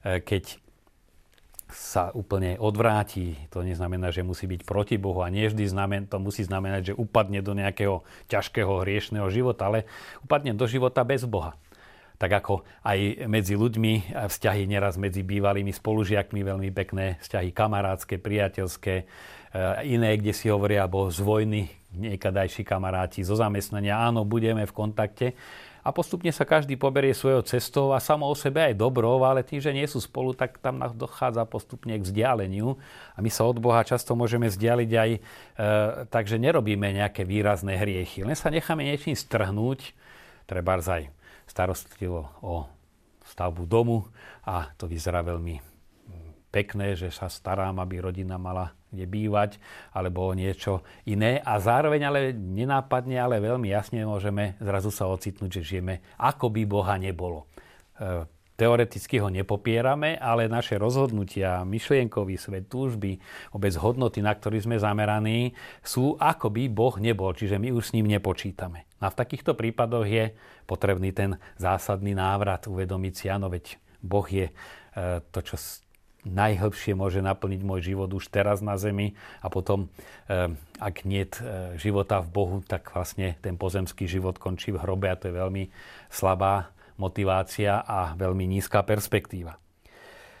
e, 0.00 0.24
keď 0.24 0.56
sa 1.66 2.14
úplne 2.14 2.56
odvráti. 2.56 3.36
To 3.50 3.60
neznamená, 3.60 4.14
že 4.14 4.22
musí 4.24 4.46
byť 4.46 4.62
proti 4.62 4.96
Bohu 4.96 5.20
a 5.20 5.28
nie 5.28 5.50
vždy 5.50 5.66
znamen, 5.66 6.06
to 6.06 6.22
musí 6.22 6.46
znamenať, 6.46 6.94
že 6.94 6.98
upadne 6.98 7.42
do 7.42 7.58
nejakého 7.58 8.06
ťažkého 8.30 8.86
hriešného 8.86 9.26
života, 9.34 9.66
ale 9.66 9.84
upadne 10.22 10.54
do 10.54 10.64
života 10.70 11.02
bez 11.02 11.26
Boha 11.26 11.58
tak 12.16 12.32
ako 12.32 12.64
aj 12.84 13.28
medzi 13.28 13.54
ľuďmi, 13.56 14.16
vzťahy 14.16 14.64
neraz 14.64 14.96
medzi 14.96 15.20
bývalými 15.20 15.72
spolužiakmi, 15.72 16.40
veľmi 16.40 16.70
pekné 16.72 17.20
vzťahy 17.20 17.52
kamarátske, 17.52 18.16
priateľské, 18.16 18.94
e, 19.00 19.04
iné, 19.84 20.16
kde 20.16 20.32
si 20.32 20.48
hovoria, 20.48 20.88
alebo 20.88 21.12
z 21.12 21.20
vojny, 21.20 21.62
niekadajší 21.96 22.64
kamaráti, 22.64 23.24
zo 23.24 23.36
zamestnania, 23.36 24.00
áno, 24.00 24.24
budeme 24.24 24.64
v 24.64 24.72
kontakte. 24.72 25.26
A 25.86 25.94
postupne 25.94 26.34
sa 26.34 26.42
každý 26.42 26.74
poberie 26.74 27.14
svojou 27.14 27.46
cestou 27.46 27.94
a 27.94 28.02
samo 28.02 28.26
o 28.26 28.34
sebe 28.34 28.58
aj 28.58 28.74
dobrou, 28.74 29.22
ale 29.22 29.46
tým, 29.46 29.62
že 29.62 29.70
nie 29.70 29.86
sú 29.86 30.02
spolu, 30.02 30.34
tak 30.34 30.58
tam 30.58 30.82
dochádza 30.82 31.46
postupne 31.46 31.94
k 31.94 32.02
vzdialeniu. 32.02 32.74
A 33.14 33.22
my 33.22 33.30
sa 33.30 33.46
od 33.46 33.62
Boha 33.62 33.86
často 33.86 34.18
môžeme 34.18 34.50
vzdialiť 34.50 34.90
aj 34.90 35.10
e, 35.14 35.20
takže 36.10 36.42
nerobíme 36.42 36.90
nejaké 36.90 37.22
výrazné 37.22 37.78
hriechy. 37.78 38.26
Len 38.26 38.34
sa 38.34 38.50
necháme 38.50 38.82
niečím 38.82 39.14
strhnúť, 39.14 39.94
treba 40.50 40.74
aj 40.82 41.15
starostlivo 41.46 42.28
o 42.42 42.66
stavbu 43.26 43.64
domu 43.66 44.06
a 44.46 44.70
to 44.78 44.86
vyzerá 44.86 45.22
veľmi 45.22 45.58
pekné, 46.50 46.96
že 46.96 47.10
sa 47.10 47.26
starám, 47.26 47.78
aby 47.82 48.00
rodina 48.00 48.38
mala 48.38 48.72
kde 48.96 49.04
bývať, 49.04 49.60
alebo 49.92 50.24
o 50.24 50.32
niečo 50.32 50.80
iné. 51.04 51.36
A 51.44 51.60
zároveň 51.60 52.08
ale 52.08 52.20
nenápadne, 52.32 53.20
ale 53.20 53.44
veľmi 53.44 53.68
jasne 53.68 54.08
môžeme 54.08 54.56
zrazu 54.56 54.88
sa 54.88 55.04
ocitnúť, 55.10 55.60
že 55.60 55.76
žijeme, 55.76 56.00
ako 56.16 56.48
by 56.48 56.62
Boha 56.64 56.96
nebolo. 56.96 57.44
E, 58.56 58.66
teoreticky 58.66 59.20
ho 59.20 59.28
nepopierame, 59.28 60.16
ale 60.16 60.48
naše 60.48 60.80
rozhodnutia, 60.80 61.62
myšlienkový 61.68 62.40
svet, 62.40 62.72
túžby, 62.72 63.20
vôbec 63.52 63.76
hodnoty, 63.76 64.24
na 64.24 64.32
ktorých 64.32 64.64
sme 64.64 64.76
zameraní, 64.80 65.52
sú 65.84 66.16
ako 66.16 66.48
by 66.48 66.62
Boh 66.72 66.96
nebol, 66.96 67.36
čiže 67.36 67.60
my 67.60 67.70
už 67.76 67.92
s 67.92 67.94
ním 67.94 68.08
nepočítame. 68.08 68.88
A 68.98 69.12
v 69.12 69.18
takýchto 69.18 69.52
prípadoch 69.52 70.08
je 70.08 70.32
potrebný 70.64 71.12
ten 71.12 71.36
zásadný 71.60 72.16
návrat, 72.16 72.64
uvedomiť 72.64 73.12
si, 73.12 73.26
áno, 73.28 73.52
veď 73.52 73.76
Boh 74.00 74.24
je 74.24 74.48
e, 74.48 74.52
to, 75.20 75.40
čo 75.44 75.56
najhlbšie 76.26 76.98
môže 76.98 77.22
naplniť 77.22 77.62
môj 77.62 77.94
život 77.94 78.10
už 78.10 78.34
teraz 78.34 78.58
na 78.58 78.74
zemi 78.74 79.14
a 79.38 79.46
potom, 79.46 79.86
e, 80.26 80.50
ak 80.82 81.06
nie 81.06 81.22
je 81.22 81.38
života 81.78 82.18
v 82.18 82.28
Bohu, 82.34 82.56
tak 82.66 82.90
vlastne 82.90 83.38
ten 83.38 83.54
pozemský 83.54 84.10
život 84.10 84.42
končí 84.42 84.74
v 84.74 84.82
hrobe 84.82 85.06
a 85.06 85.14
to 85.14 85.30
je 85.30 85.38
veľmi 85.38 85.70
slabá 86.10 86.74
motivácia 86.96 87.80
a 87.80 88.12
veľmi 88.16 88.44
nízka 88.48 88.84
perspektíva. 88.84 89.56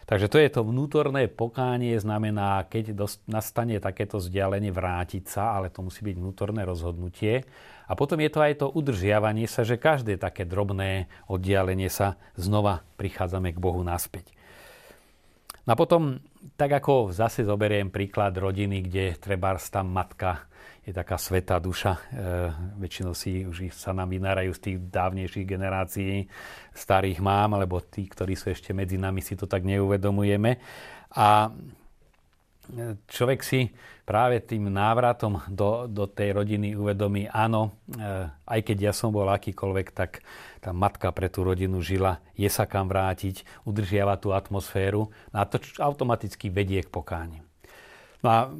Takže 0.06 0.30
to 0.30 0.38
je 0.38 0.50
to 0.54 0.62
vnútorné 0.62 1.26
pokánie, 1.26 1.98
znamená, 1.98 2.62
keď 2.70 2.94
nastane 3.26 3.82
takéto 3.82 4.22
vzdialenie, 4.22 4.70
vrátiť 4.70 5.26
sa, 5.26 5.58
ale 5.58 5.66
to 5.66 5.82
musí 5.82 6.06
byť 6.06 6.14
vnútorné 6.14 6.62
rozhodnutie. 6.62 7.42
A 7.90 7.92
potom 7.98 8.22
je 8.22 8.30
to 8.30 8.38
aj 8.38 8.54
to 8.62 8.66
udržiavanie 8.70 9.50
sa, 9.50 9.66
že 9.66 9.82
každé 9.82 10.22
také 10.22 10.46
drobné 10.46 11.10
oddialenie 11.26 11.90
sa 11.90 12.14
znova 12.38 12.86
prichádzame 13.02 13.50
k 13.50 13.58
Bohu 13.58 13.82
naspäť. 13.82 14.35
No 15.66 15.74
a 15.74 15.76
potom, 15.76 16.22
tak 16.54 16.78
ako 16.78 17.10
zase 17.10 17.42
zoberiem 17.42 17.90
príklad 17.90 18.38
rodiny, 18.38 18.86
kde 18.86 19.18
treba 19.18 19.58
tam 19.58 19.90
matka 19.90 20.46
je 20.86 20.94
taká 20.94 21.18
svetá 21.18 21.58
duša. 21.58 21.98
E, 21.98 22.00
väčšinou 22.78 23.10
si 23.10 23.42
už 23.42 23.74
sa 23.74 23.90
nám 23.90 24.14
vynárajú 24.14 24.54
z 24.54 24.60
tých 24.62 24.76
dávnejších 24.86 25.42
generácií 25.42 26.30
starých 26.70 27.18
mám, 27.18 27.58
alebo 27.58 27.82
tí, 27.82 28.06
ktorí 28.06 28.38
sú 28.38 28.54
ešte 28.54 28.70
medzi 28.70 28.94
nami, 28.94 29.18
si 29.18 29.34
to 29.34 29.50
tak 29.50 29.66
neuvedomujeme. 29.66 30.62
A 31.18 31.50
človek 33.10 33.40
si 33.42 33.70
práve 34.06 34.38
tým 34.38 34.70
návratom 34.70 35.42
do, 35.50 35.90
do 35.90 36.06
tej 36.06 36.34
rodiny 36.34 36.78
uvedomí, 36.78 37.26
áno, 37.26 37.74
e, 37.90 38.30
aj 38.30 38.60
keď 38.62 38.90
ja 38.90 38.92
som 38.94 39.10
bol 39.10 39.26
akýkoľvek, 39.26 39.86
tak 39.90 40.22
tá 40.62 40.70
matka 40.70 41.10
pre 41.10 41.26
tú 41.26 41.42
rodinu 41.42 41.82
žila, 41.82 42.22
je 42.38 42.46
sa 42.46 42.70
kam 42.70 42.86
vrátiť, 42.86 43.42
udržiava 43.66 44.14
tú 44.18 44.30
atmosféru 44.30 45.10
a 45.34 45.46
to 45.46 45.58
automaticky 45.82 46.50
vedie 46.50 46.82
k 46.82 46.90
pokániu. 46.90 47.46
No 48.24 48.28
a 48.32 48.50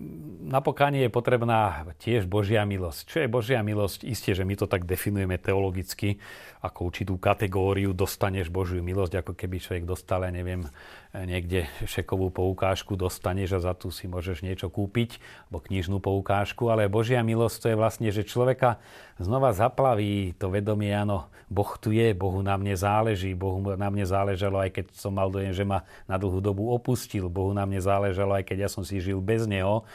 na 0.46 0.60
pokánie 0.62 1.08
je 1.08 1.10
potrebná 1.10 1.90
tiež 1.98 2.28
Božia 2.28 2.62
milosť. 2.62 3.02
Čo 3.08 3.18
je 3.24 3.32
Božia 3.32 3.64
milosť? 3.66 4.06
Isté, 4.06 4.36
že 4.36 4.46
my 4.46 4.54
to 4.54 4.70
tak 4.70 4.86
definujeme 4.86 5.40
teologicky, 5.40 6.22
ako 6.66 6.90
určitú 6.90 7.14
kategóriu 7.16 7.94
dostaneš 7.94 8.50
Božiu 8.50 8.82
milosť, 8.82 9.22
ako 9.22 9.32
keby 9.38 9.62
človek 9.62 9.84
dostal, 9.86 10.26
ja 10.26 10.32
neviem, 10.34 10.66
niekde 11.14 11.70
šekovú 11.86 12.28
poukážku 12.28 12.98
dostaneš 12.98 13.56
a 13.56 13.70
za 13.70 13.72
tú 13.72 13.88
si 13.88 14.04
môžeš 14.04 14.44
niečo 14.44 14.68
kúpiť, 14.68 15.22
alebo 15.48 15.58
knižnú 15.64 15.96
poukážku, 16.02 16.68
ale 16.68 16.92
Božia 16.92 17.24
milosť 17.24 17.56
to 17.56 17.66
je 17.72 17.80
vlastne, 17.80 18.08
že 18.12 18.28
človeka 18.28 18.82
znova 19.16 19.56
zaplaví 19.56 20.36
to 20.36 20.52
vedomie, 20.52 20.92
áno, 20.92 21.30
Boh 21.46 21.78
tu 21.78 21.94
je, 21.94 22.10
Bohu 22.10 22.42
na 22.42 22.58
mne 22.58 22.74
záleží, 22.74 23.32
Bohu 23.32 23.62
na 23.62 23.88
mne 23.88 24.02
záležalo, 24.02 24.58
aj 24.60 24.82
keď 24.82 24.84
som 24.98 25.14
mal 25.14 25.30
dojem, 25.30 25.54
že 25.54 25.62
ma 25.62 25.86
na 26.10 26.18
dlhú 26.18 26.42
dobu 26.42 26.74
opustil, 26.74 27.30
Bohu 27.30 27.54
na 27.54 27.62
mne 27.62 27.78
záležalo, 27.78 28.34
aj 28.34 28.44
keď 28.50 28.66
ja 28.66 28.68
som 28.68 28.82
si 28.82 28.98
žil 28.98 29.22
bez 29.22 29.46
Neho. 29.46 29.86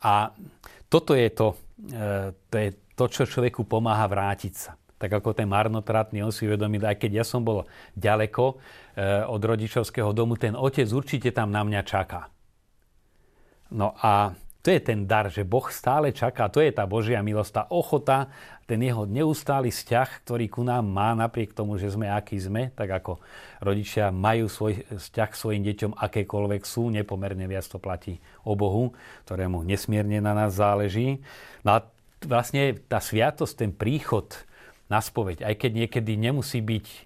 A 0.00 0.32
toto 0.88 1.12
je 1.12 1.28
to, 1.28 1.60
e, 1.92 2.32
to, 2.48 2.56
je 2.56 2.70
to 2.96 3.04
čo 3.12 3.28
človeku 3.28 3.68
pomáha 3.68 4.08
vrátiť 4.08 4.54
sa. 4.56 4.72
Tak 5.04 5.20
ako 5.20 5.36
ten 5.36 5.44
marnotratný, 5.44 6.24
on 6.24 6.32
si 6.32 6.48
uvedomí, 6.48 6.80
aj 6.80 6.96
keď 6.96 7.20
ja 7.20 7.24
som 7.28 7.44
bol 7.44 7.68
ďaleko 7.92 8.44
e, 8.48 8.54
od 9.28 9.42
rodičovského 9.44 10.16
domu, 10.16 10.40
ten 10.40 10.56
otec 10.56 10.88
určite 10.88 11.28
tam 11.28 11.52
na 11.52 11.60
mňa 11.60 11.80
čaká. 11.84 12.32
No 13.68 13.92
a 14.00 14.32
to 14.64 14.72
je 14.72 14.80
ten 14.80 15.04
dar, 15.04 15.28
že 15.28 15.44
Boh 15.44 15.68
stále 15.68 16.08
čaká, 16.08 16.48
to 16.48 16.64
je 16.64 16.72
tá 16.72 16.88
Božia 16.88 17.20
milosť, 17.20 17.52
tá 17.52 17.62
ochota, 17.68 18.32
ten 18.64 18.80
jeho 18.80 19.04
neustály 19.04 19.68
vzťah, 19.68 20.24
ktorý 20.24 20.48
ku 20.48 20.64
nám 20.64 20.88
má, 20.88 21.12
napriek 21.12 21.52
tomu, 21.52 21.76
že 21.76 21.92
sme 21.92 22.08
akí 22.08 22.40
sme, 22.40 22.72
tak 22.72 22.88
ako 22.96 23.20
rodičia 23.60 24.08
majú 24.08 24.48
svoj 24.48 24.88
vzťah 24.88 25.28
k 25.28 25.36
svojim 25.36 25.62
deťom, 25.68 26.00
akékoľvek 26.00 26.64
sú, 26.64 26.88
nepomerne 26.88 27.44
viac 27.44 27.68
to 27.68 27.76
platí 27.76 28.24
o 28.40 28.56
Bohu, 28.56 28.96
ktorému 29.28 29.60
nesmierne 29.68 30.24
na 30.24 30.32
nás 30.32 30.56
záleží. 30.56 31.20
No 31.60 31.76
a 31.76 31.84
vlastne 32.24 32.72
tá 32.88 33.04
sviatosť, 33.04 33.68
ten 33.68 33.70
príchod 33.76 34.32
na 34.94 35.02
spoveď, 35.02 35.42
aj 35.42 35.54
keď 35.58 35.70
niekedy 35.74 36.14
nemusí 36.14 36.62
byť 36.62 36.86
e, 36.86 36.98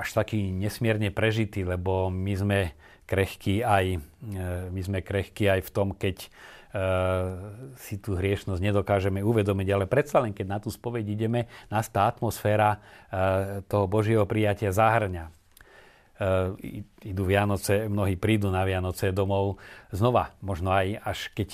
až 0.00 0.08
taký 0.16 0.48
nesmierne 0.48 1.12
prežitý, 1.12 1.68
lebo 1.68 2.08
my 2.08 2.32
sme 2.32 2.60
krehkí 3.04 3.60
aj, 3.60 4.00
e, 4.00 4.40
my 4.72 4.80
sme 4.80 5.04
krehkí 5.04 5.44
aj 5.44 5.60
v 5.60 5.70
tom, 5.70 5.92
keď 5.92 6.24
e, 6.24 6.28
si 7.76 8.00
tú 8.00 8.16
hriešnosť 8.16 8.64
nedokážeme 8.64 9.20
uvedomiť, 9.20 9.68
ale 9.76 9.84
predsa 9.84 10.24
len, 10.24 10.32
keď 10.32 10.46
na 10.48 10.58
tú 10.64 10.72
spoveď 10.72 11.04
ideme, 11.04 11.52
nás 11.68 11.92
tá 11.92 12.08
atmosféra 12.08 12.80
toho 13.68 13.84
Božieho 13.84 14.24
prijatia 14.24 14.72
zahrňa. 14.72 15.28
Idú 17.02 17.26
Vianoce, 17.26 17.90
mnohí 17.90 18.14
prídu 18.14 18.46
na 18.46 18.62
Vianoce 18.62 19.10
domov 19.10 19.58
znova, 19.90 20.30
možno 20.38 20.70
aj 20.70 20.98
až 21.02 21.18
keď 21.34 21.48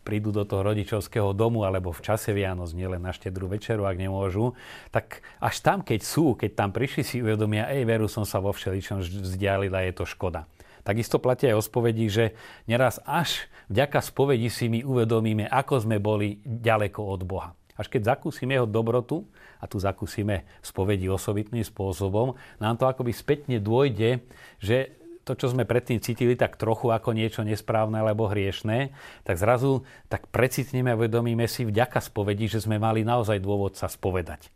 prídu 0.00 0.32
do 0.32 0.42
toho 0.48 0.64
rodičovského 0.64 1.36
domu 1.36 1.62
alebo 1.68 1.92
v 1.92 2.00
čase 2.00 2.32
Vianoc, 2.32 2.72
nielen 2.72 3.04
na 3.04 3.12
štedrú 3.12 3.46
večeru, 3.46 3.84
ak 3.84 4.00
nemôžu, 4.00 4.56
tak 4.88 5.20
až 5.38 5.60
tam, 5.60 5.84
keď 5.84 6.00
sú, 6.00 6.34
keď 6.34 6.50
tam 6.56 6.70
prišli, 6.72 7.02
si 7.04 7.16
uvedomia, 7.20 7.68
ej, 7.68 7.84
veru 7.84 8.08
som 8.08 8.24
sa 8.24 8.40
vo 8.40 8.50
všeličom 8.50 9.04
vzdialil 9.04 9.72
a 9.72 9.84
je 9.86 9.92
to 9.94 10.04
škoda. 10.08 10.48
Takisto 10.80 11.20
platia 11.20 11.52
aj 11.52 11.60
o 11.60 11.62
spovedi, 11.62 12.08
že 12.08 12.24
neraz 12.64 12.98
až 13.04 13.46
vďaka 13.68 14.00
spovedi 14.00 14.48
si 14.48 14.72
my 14.72 14.80
uvedomíme, 14.80 15.44
ako 15.46 15.84
sme 15.84 16.00
boli 16.00 16.40
ďaleko 16.42 17.00
od 17.04 17.20
Boha. 17.28 17.52
Až 17.76 17.92
keď 17.92 18.16
zakúsime 18.16 18.56
jeho 18.56 18.68
dobrotu, 18.68 19.28
a 19.60 19.68
tu 19.68 19.76
zakúsime 19.76 20.48
spovedi 20.64 21.06
osobitným 21.06 21.62
spôsobom, 21.62 22.34
nám 22.58 22.80
to 22.80 22.88
akoby 22.88 23.12
spätne 23.12 23.60
dôjde, 23.60 24.24
že 24.56 24.96
to, 25.30 25.38
čo 25.38 25.54
sme 25.54 25.62
predtým 25.62 26.02
cítili 26.02 26.34
tak 26.34 26.58
trochu 26.58 26.90
ako 26.90 27.14
niečo 27.14 27.46
nesprávne 27.46 28.02
alebo 28.02 28.26
hriešné, 28.26 28.90
tak 29.22 29.38
zrazu 29.38 29.86
tak 30.10 30.26
precitneme 30.34 30.90
a 30.90 30.98
uvedomíme 30.98 31.46
si 31.46 31.62
vďaka 31.62 32.02
spovedi, 32.02 32.50
že 32.50 32.58
sme 32.58 32.82
mali 32.82 33.06
naozaj 33.06 33.38
dôvod 33.38 33.78
sa 33.78 33.86
spovedať. 33.86 34.50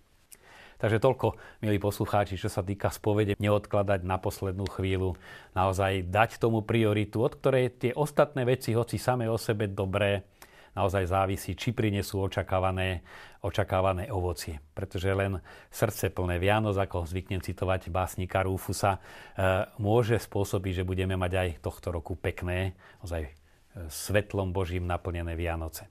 Takže 0.82 0.98
toľko, 0.98 1.38
milí 1.62 1.78
poslucháči, 1.78 2.34
čo 2.34 2.50
sa 2.50 2.66
týka 2.66 2.90
spovede, 2.90 3.38
neodkladať 3.38 4.02
na 4.02 4.18
poslednú 4.18 4.66
chvíľu, 4.66 5.14
naozaj 5.54 6.10
dať 6.10 6.42
tomu 6.42 6.66
prioritu, 6.66 7.22
od 7.22 7.38
ktorej 7.38 7.78
tie 7.78 7.92
ostatné 7.94 8.42
veci, 8.42 8.74
hoci 8.74 8.98
same 8.98 9.30
o 9.30 9.38
sebe 9.38 9.70
dobré, 9.70 10.26
naozaj 10.74 11.10
závisí, 11.10 11.54
či 11.54 11.70
prinesú 11.72 12.22
očakávané, 12.26 13.00
očakávané 13.40 14.10
ovocie. 14.10 14.58
Pretože 14.74 15.14
len 15.14 15.38
srdce 15.70 16.10
plné 16.10 16.42
Vianoc, 16.42 16.74
ako 16.76 17.06
zvyknem 17.06 17.40
citovať 17.40 17.88
básnika 17.88 18.42
Rúfusa, 18.42 18.98
e, 18.98 19.00
môže 19.78 20.18
spôsobiť, 20.18 20.82
že 20.82 20.88
budeme 20.88 21.14
mať 21.14 21.32
aj 21.32 21.48
tohto 21.62 21.94
roku 21.94 22.18
pekné, 22.18 22.74
naozaj 23.00 23.22
e, 23.26 23.30
svetlom 23.88 24.50
Božím 24.50 24.84
naplnené 24.84 25.38
Vianoce. 25.38 25.86